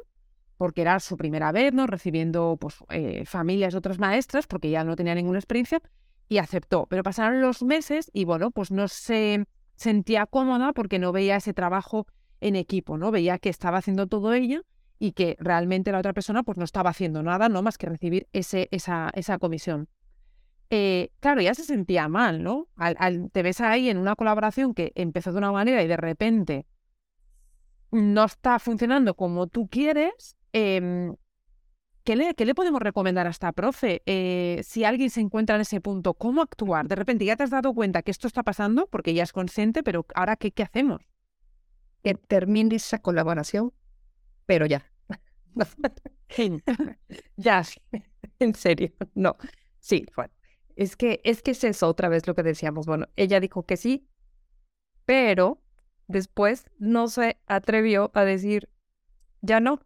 [0.55, 1.85] porque era su primera vez, ¿no?
[1.85, 5.81] Recibiendo pues, eh, familias de otras maestras, porque ya no tenía ninguna experiencia,
[6.29, 6.85] y aceptó.
[6.85, 9.43] Pero pasaron los meses y, bueno, pues no se
[9.75, 12.07] sentía cómoda porque no veía ese trabajo
[12.39, 13.11] en equipo, ¿no?
[13.11, 14.61] Veía que estaba haciendo todo ella
[15.01, 18.27] y que realmente la otra persona pues no estaba haciendo nada, no más que recibir
[18.33, 19.89] ese, esa, esa comisión.
[20.69, 22.67] Eh, claro, ya se sentía mal, ¿no?
[23.31, 26.67] te ves ahí en una colaboración que empezó de una manera y de repente
[27.89, 30.37] no está funcionando como tú quieres.
[30.53, 31.15] Em,
[32.03, 34.03] ¿qué, le, ¿qué, le, podemos recomendar a esta profe?
[34.05, 36.87] Eh, si alguien se encuentra en ese punto, ¿cómo actuar?
[36.87, 39.81] De repente ya te has dado cuenta que esto está pasando porque ya es consciente,
[39.81, 41.01] pero ahora ¿qué, qué hacemos?
[42.03, 43.73] Que termine esa colaboración,
[44.45, 44.90] pero ya.
[47.37, 47.63] Ya,
[48.39, 49.35] en serio, no.
[49.79, 50.33] Sí, bueno.
[50.75, 52.85] Es que, es que es eso otra vez lo que decíamos.
[52.85, 54.07] Bueno, ella dijo que sí,
[55.05, 55.61] pero
[56.07, 58.69] después no se atrevió a decir
[59.41, 59.79] ya no.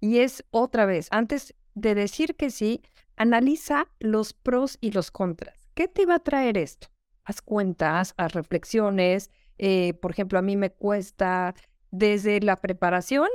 [0.00, 2.82] Y es otra vez, antes de decir que sí,
[3.16, 5.68] analiza los pros y los contras.
[5.74, 6.88] ¿Qué te va a traer esto?
[7.24, 9.30] Haz cuentas, haz reflexiones.
[9.58, 11.54] Eh, por ejemplo, a mí me cuesta
[11.90, 13.28] desde la preparación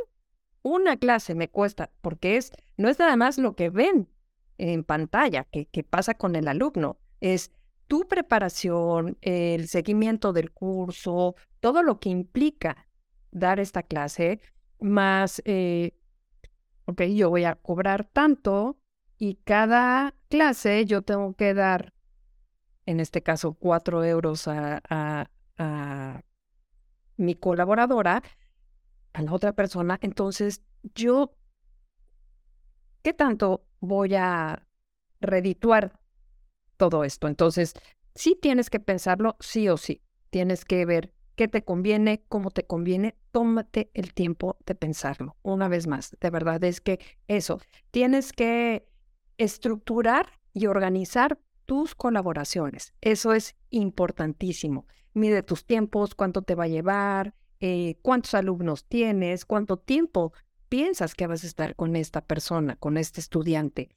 [0.63, 4.09] una clase me cuesta, porque es, no es nada más lo que ven
[4.57, 7.51] en pantalla, que, pasa con el alumno, es
[7.87, 12.87] tu preparación, el seguimiento del curso, todo lo que implica
[13.31, 14.39] dar esta clase,
[14.79, 15.93] más, eh,
[16.85, 18.77] ok, yo voy a cobrar tanto
[19.17, 21.93] y cada clase yo tengo que dar,
[22.85, 26.21] en este caso, cuatro euros a, a, a
[27.17, 28.23] mi colaboradora,
[29.13, 30.61] a la otra persona, entonces
[30.95, 31.35] yo,
[33.01, 34.67] ¿qué tanto voy a
[35.21, 35.99] redituar
[36.77, 37.27] todo esto?
[37.27, 37.73] Entonces,
[38.15, 40.01] sí tienes que pensarlo, sí o sí.
[40.29, 43.15] Tienes que ver qué te conviene, cómo te conviene.
[43.31, 45.37] Tómate el tiempo de pensarlo.
[45.43, 47.59] Una vez más, de verdad es que eso,
[47.91, 48.87] tienes que
[49.37, 52.93] estructurar y organizar tus colaboraciones.
[53.01, 54.85] Eso es importantísimo.
[55.13, 57.35] Mide tus tiempos, cuánto te va a llevar,
[57.65, 60.33] eh, cuántos alumnos tienes, cuánto tiempo
[60.67, 63.95] piensas que vas a estar con esta persona, con este estudiante.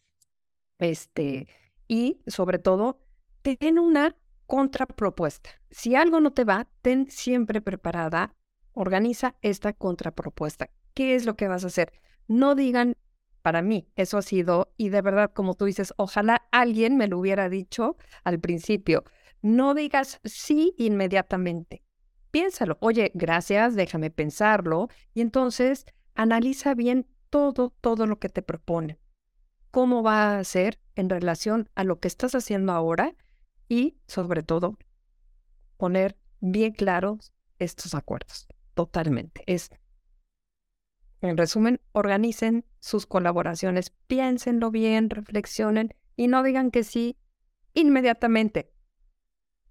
[0.79, 1.49] Este,
[1.89, 3.01] y sobre todo,
[3.43, 4.15] ten una
[4.47, 5.51] contrapropuesta.
[5.69, 8.37] Si algo no te va, ten siempre preparada,
[8.71, 10.71] organiza esta contrapropuesta.
[10.95, 11.93] ¿Qué es lo que vas a hacer?
[12.29, 12.97] No digan,
[13.43, 17.19] para mí, eso ha sido, y de verdad, como tú dices, ojalá alguien me lo
[17.19, 19.03] hubiera dicho al principio,
[19.43, 21.83] no digas sí inmediatamente
[22.31, 28.99] piénsalo, oye, gracias, déjame pensarlo y entonces analiza bien todo, todo lo que te propone.
[29.71, 33.15] ¿Cómo va a ser en relación a lo que estás haciendo ahora?
[33.69, 34.79] Y sobre todo,
[35.77, 38.47] poner bien claros estos acuerdos.
[38.75, 39.43] Totalmente.
[39.47, 39.71] Es,
[41.21, 47.17] en resumen, organicen sus colaboraciones, piénsenlo bien, reflexionen y no digan que sí
[47.75, 48.73] inmediatamente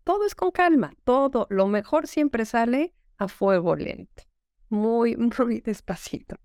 [0.05, 4.23] todo es con calma, todo, lo mejor siempre sale a fuego lento,
[4.69, 6.37] muy, muy despacito.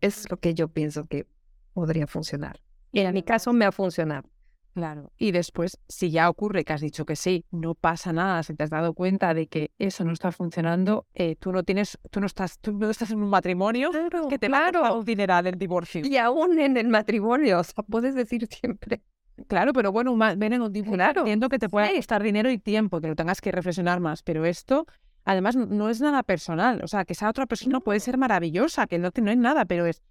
[0.00, 1.26] Es lo que yo pienso que
[1.74, 2.60] podría funcionar.
[2.92, 4.28] Y en mi caso me ha funcionado.
[4.74, 5.10] Claro.
[5.18, 8.62] Y después, si ya ocurre que has dicho que sí, no pasa nada, si te
[8.62, 12.26] has dado cuenta de que eso no está funcionando, eh, tú no tienes, tú no
[12.26, 13.90] estás, tú no estás en un matrimonio
[14.28, 14.82] que te claro.
[14.82, 16.06] va a un dineral divorcio.
[16.06, 19.02] Y aún en el matrimonio, o sea, puedes decir siempre,
[19.48, 20.92] Claro, pero bueno, ven en un tiempo.
[20.92, 21.20] Claro.
[21.20, 24.44] Entiendo que te pueda costar dinero y tiempo, que lo tengas que reflexionar más, pero
[24.44, 24.86] esto
[25.24, 26.80] además no es nada personal.
[26.82, 29.86] O sea, que esa otra persona puede ser maravillosa, que no, no es nada, pero
[29.86, 30.02] es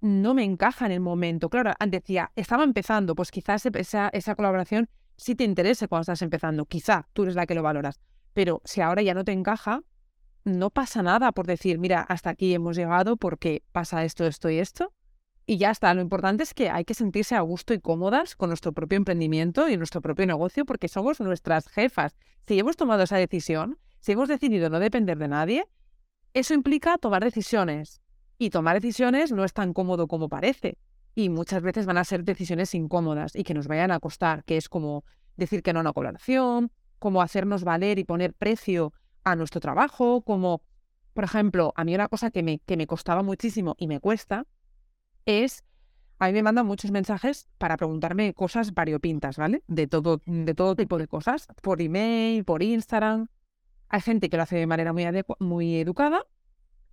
[0.00, 1.48] no me encaja en el momento.
[1.48, 6.66] Claro, decía, estaba empezando, pues quizás esa, esa colaboración sí te interese cuando estás empezando.
[6.66, 8.00] Quizá tú eres la que lo valoras.
[8.34, 9.82] Pero si ahora ya no te encaja,
[10.44, 14.58] no pasa nada por decir, mira, hasta aquí hemos llegado porque pasa esto, esto y
[14.58, 14.92] esto
[15.46, 15.92] y ya está.
[15.94, 19.68] Lo importante es que hay que sentirse a gusto y cómodas con nuestro propio emprendimiento
[19.68, 22.16] y nuestro propio negocio porque somos nuestras jefas.
[22.46, 25.66] Si hemos tomado esa decisión, si hemos decidido no depender de nadie,
[26.34, 28.00] eso implica tomar decisiones.
[28.38, 30.78] Y tomar decisiones no es tan cómodo como parece.
[31.14, 34.56] Y muchas veces van a ser decisiones incómodas y que nos vayan a costar, que
[34.56, 35.04] es como
[35.36, 38.92] decir que no a una colaboración, como hacernos valer y poner precio
[39.24, 40.62] a nuestro trabajo, como
[41.12, 44.46] por ejemplo, a mí una cosa que me, que me costaba muchísimo y me cuesta
[45.26, 45.64] es,
[46.18, 49.62] a mí me mandan muchos mensajes para preguntarme cosas variopintas, ¿vale?
[49.66, 53.28] De todo, de todo tipo de cosas, por email, por Instagram.
[53.88, 55.04] Hay gente que lo hace de manera muy,
[55.40, 56.24] muy educada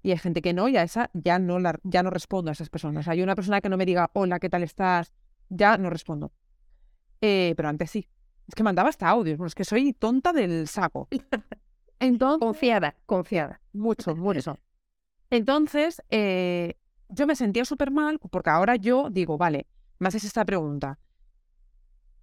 [0.01, 2.53] y hay gente que no, y a esa ya no, la, ya no respondo a
[2.53, 3.07] esas personas.
[3.07, 5.11] Hay una persona que no me diga, hola, ¿qué tal estás?
[5.49, 6.31] Ya no respondo.
[7.21, 8.07] Eh, pero antes sí.
[8.47, 9.37] Es que mandaba hasta audios.
[9.37, 11.07] Bueno, es que soy tonta del saco.
[11.99, 13.61] Entonces, confiada, confiada.
[13.73, 14.57] Mucho, mucho.
[15.29, 16.78] Entonces, eh,
[17.09, 19.67] yo me sentía súper mal porque ahora yo digo, vale,
[19.99, 20.99] me haces esta pregunta.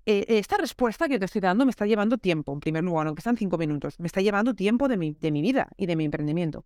[0.07, 3.09] Eh, esta respuesta que yo te estoy dando me está llevando tiempo, en primer lugar,
[3.09, 3.99] aunque están cinco minutos.
[3.99, 6.65] Me está llevando tiempo de mi, de mi vida y de mi emprendimiento.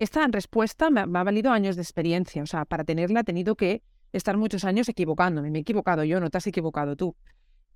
[0.00, 2.42] Esta respuesta me ha, valido años de experiencia.
[2.42, 5.52] O sea, para tenerla he tenido que estar muchos años equivocándome.
[5.52, 7.14] Me he equivocado yo, no te has equivocado tú.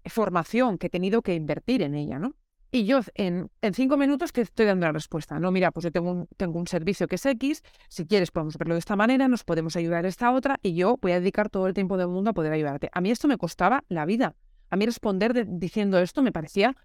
[0.04, 2.34] Formación que he tenido que invertir en ella, ¿no?
[2.70, 5.38] Y yo en, en, cinco minutos te estoy dando la respuesta.
[5.38, 8.58] No, mira, pues yo tengo un, tengo un servicio que es X, si quieres podemos
[8.58, 11.48] verlo de esta manera, nos podemos ayudar a esta otra y yo voy a dedicar
[11.48, 12.90] todo el tiempo del mundo a poder ayudarte.
[12.92, 14.34] A mí esto me costaba la vida.
[14.68, 16.76] A mí responder diciendo esto me parecía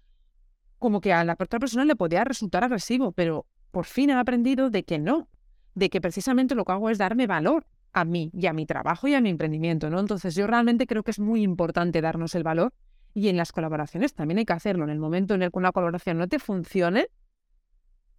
[0.78, 4.70] como que a la otra persona le podía resultar agresivo, pero por fin he aprendido
[4.70, 5.28] de que no,
[5.74, 9.08] de que precisamente lo que hago es darme valor a mí y a mi trabajo
[9.08, 10.00] y a mi emprendimiento, ¿no?
[10.00, 12.72] Entonces yo realmente creo que es muy importante darnos el valor
[13.14, 14.84] y en las colaboraciones también hay que hacerlo.
[14.84, 17.08] En el momento en el que una colaboración no te funcione,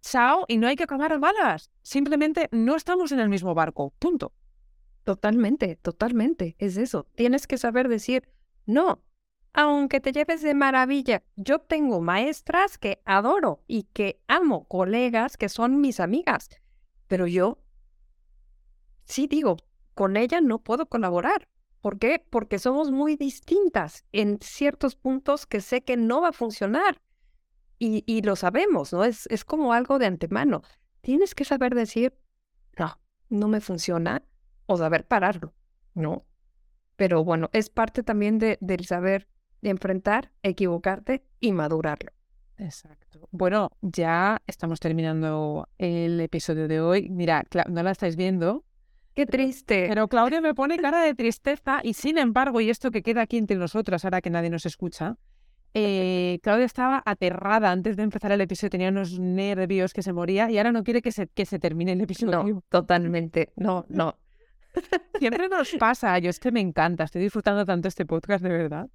[0.00, 1.70] chao, y no hay que acabar malas.
[1.82, 3.92] Simplemente no estamos en el mismo barco.
[3.98, 4.32] Punto.
[5.04, 6.56] Totalmente, totalmente.
[6.58, 7.06] Es eso.
[7.14, 8.28] Tienes que saber decir,
[8.66, 9.02] no,
[9.52, 15.48] aunque te lleves de maravilla, yo tengo maestras que adoro y que amo, colegas que
[15.48, 16.48] son mis amigas,
[17.06, 17.58] pero yo
[19.04, 19.56] sí digo,
[19.94, 21.48] con ella no puedo colaborar
[21.84, 22.24] ¿Por qué?
[22.30, 27.02] Porque somos muy distintas en ciertos puntos que sé que no va a funcionar.
[27.78, 29.04] Y, lo sabemos, ¿no?
[29.04, 30.62] Es, es como algo de antemano.
[31.02, 32.16] Tienes que saber decir,
[32.78, 34.22] no, no me funciona,
[34.64, 35.52] o saber pararlo,
[35.92, 36.24] ¿no?
[36.96, 39.28] Pero bueno, es parte también de, del saber
[39.60, 42.12] de enfrentar, equivocarte y madurarlo.
[42.56, 43.28] Exacto.
[43.30, 47.10] Bueno, ya estamos terminando el episodio de hoy.
[47.10, 48.64] Mira, no la estáis viendo,
[49.14, 49.86] Qué triste.
[49.88, 53.36] Pero Claudia me pone cara de tristeza y sin embargo, y esto que queda aquí
[53.36, 55.16] entre nosotras, ahora que nadie nos escucha,
[55.72, 60.50] eh, Claudia estaba aterrada antes de empezar el episodio, tenía unos nervios que se moría
[60.50, 62.44] y ahora no quiere que se, que se termine el episodio.
[62.44, 63.52] No, totalmente.
[63.56, 64.16] No, no.
[65.18, 68.88] Siempre nos pasa, yo es que me encanta, estoy disfrutando tanto este podcast, de verdad.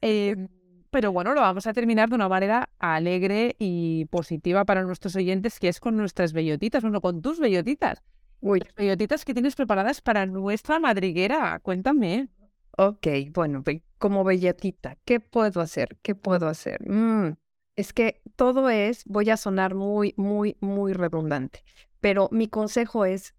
[0.00, 0.48] Eh,
[0.90, 5.58] pero bueno, lo vamos a terminar de una manera alegre y positiva para nuestros oyentes,
[5.58, 8.02] que es con nuestras bellotitas, bueno, con tus bellotitas.
[8.42, 8.58] Uy.
[8.58, 12.28] Las bellotitas que tienes preparadas para nuestra madriguera, cuéntame.
[12.76, 13.62] Ok, bueno,
[13.98, 15.96] como bellotita, ¿qué puedo hacer?
[16.02, 16.80] ¿Qué puedo hacer?
[16.90, 17.36] Mm,
[17.76, 21.62] es que todo es, voy a sonar muy, muy, muy redundante,
[22.00, 23.36] pero mi consejo es,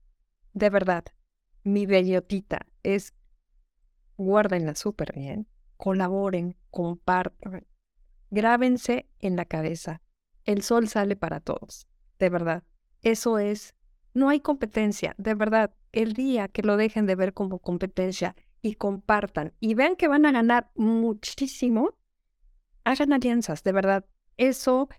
[0.54, 1.04] de verdad,
[1.64, 3.14] mi bellotita es,
[4.16, 7.68] guárdenla súper bien, colaboren, compartan,
[8.30, 10.02] grábense en la cabeza.
[10.46, 11.88] El sol sale para todos,
[12.20, 12.64] de verdad.
[13.02, 13.76] Eso es
[14.14, 15.74] no hay competencia, de verdad.
[15.92, 20.26] El día que lo dejen de ver como competencia y compartan y vean que van
[20.26, 21.96] a ganar muchísimo,
[22.84, 24.06] hagan alianzas, de verdad.
[24.38, 24.90] Eso,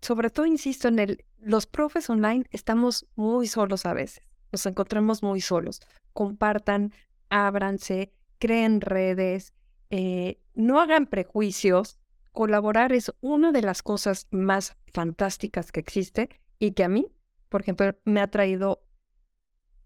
[0.00, 5.22] sobre todo, insisto, en el, los profes online estamos muy solos a veces, nos encontramos
[5.22, 5.80] muy solos.
[6.12, 6.92] Compartan,
[7.30, 9.54] ábranse, creen redes,
[9.90, 11.98] eh, no hagan prejuicios.
[12.32, 17.12] Colaborar es una de las cosas más fantásticas que existe y que a mí,
[17.48, 18.84] por ejemplo, me ha traído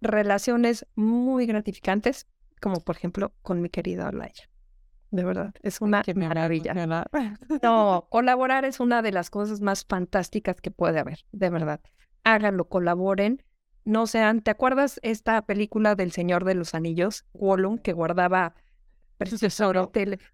[0.02, 2.26] relaciones muy gratificantes,
[2.60, 4.50] como por ejemplo con mi querida Olaya.
[5.10, 6.74] De verdad, es una maravilla.
[7.62, 11.80] No, colaborar es una de las cosas más fantásticas que puede haber, de verdad.
[12.24, 13.42] Háganlo, colaboren.
[13.86, 18.54] No sean, ¿te acuerdas esta película del Señor de los Anillos, Gollum, que guardaba
[19.24, 19.90] su tesoro?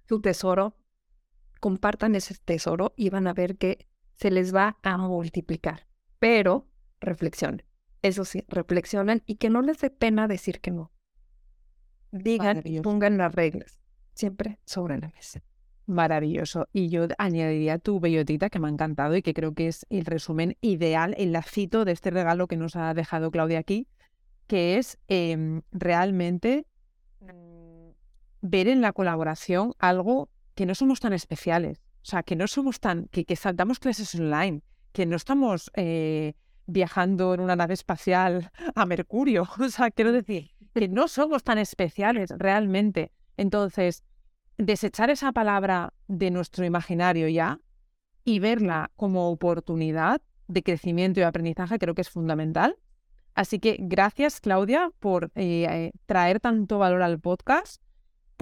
[0.08, 0.76] su tesoro?
[1.60, 3.86] Compartan ese tesoro y van a ver que
[4.16, 5.86] se les va a multiplicar
[6.22, 6.68] pero
[7.00, 7.64] reflexionen.
[8.00, 10.92] Eso sí, reflexionen y que no les dé pena decir que no.
[12.12, 13.80] Digan y pongan las reglas,
[14.14, 15.42] siempre sobre la mesa.
[15.86, 16.68] Maravilloso.
[16.72, 20.04] Y yo añadiría tu bellotita que me ha encantado y que creo que es el
[20.04, 23.88] resumen ideal, el lacito de este regalo que nos ha dejado Claudia aquí,
[24.46, 26.68] que es em, realmente
[27.18, 27.90] mm,
[28.42, 31.82] ver en la colaboración algo que no somos tan especiales.
[32.02, 34.62] O sea, que no somos tan, que, que saltamos clases online,
[34.92, 36.34] que no estamos eh,
[36.66, 39.48] viajando en una nave espacial a Mercurio.
[39.58, 43.12] O sea, quiero decir que no somos tan especiales realmente.
[43.36, 44.04] Entonces,
[44.58, 47.58] desechar esa palabra de nuestro imaginario ya
[48.24, 52.76] y verla como oportunidad de crecimiento y aprendizaje creo que es fundamental.
[53.34, 57.81] Así que gracias, Claudia, por eh, eh, traer tanto valor al podcast,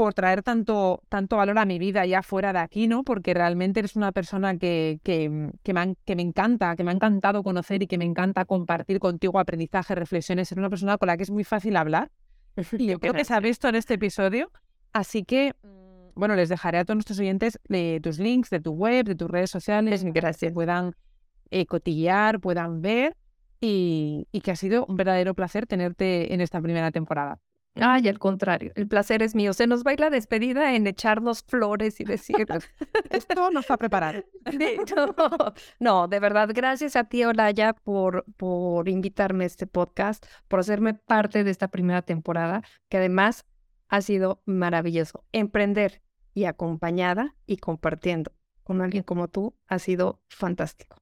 [0.00, 3.04] por traer tanto, tanto valor a mi vida ya fuera de aquí, ¿no?
[3.04, 6.94] Porque realmente eres una persona que, que, que, me, que me encanta, que me ha
[6.94, 10.50] encantado conocer y que me encanta compartir contigo aprendizaje, reflexiones.
[10.50, 12.10] Eres una persona con la que es muy fácil hablar.
[12.78, 14.50] Y yo creo que se ha visto en este episodio.
[14.94, 18.72] Así que, mm, bueno, les dejaré a todos nuestros oyentes eh, tus links de tu
[18.72, 20.38] web, de tus redes sociales, Gracias.
[20.38, 20.94] que puedan
[21.68, 23.18] cotillear, puedan ver
[23.60, 27.38] y, que ha sido un verdadero placer tenerte en esta primera temporada.
[27.76, 29.52] Ay, al contrario, el placer es mío.
[29.52, 32.46] Se nos va a ir la despedida en echarnos flores y decir,
[33.10, 34.24] esto nos va a preparar.
[35.80, 40.94] no, de verdad, gracias a ti, Olaya, por, por invitarme a este podcast, por hacerme
[40.94, 43.46] parte de esta primera temporada, que además
[43.88, 45.24] ha sido maravilloso.
[45.32, 46.02] Emprender
[46.34, 50.96] y acompañada y compartiendo con alguien como tú ha sido fantástico.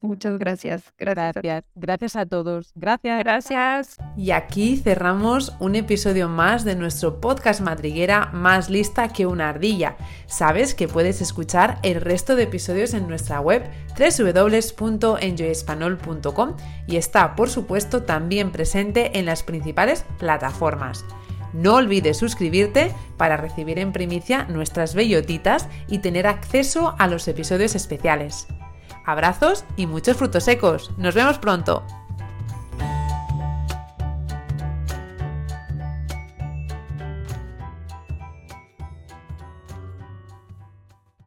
[0.00, 0.92] Muchas gracias.
[0.98, 1.64] Gracias.
[1.74, 2.16] Gracias.
[2.16, 2.72] a todos.
[2.74, 3.18] Gracias.
[3.18, 3.96] Gracias.
[4.16, 9.96] Y aquí cerramos un episodio más de nuestro podcast madriguera más lista que una ardilla.
[10.26, 13.68] Sabes que puedes escuchar el resto de episodios en nuestra web
[13.98, 21.04] www.enjoyespanol.com y está, por supuesto, también presente en las principales plataformas.
[21.52, 27.74] No olvides suscribirte para recibir en primicia nuestras bellotitas y tener acceso a los episodios
[27.74, 28.46] especiales.
[29.06, 30.90] Abrazos y muchos frutos secos.
[30.98, 31.84] Nos vemos pronto.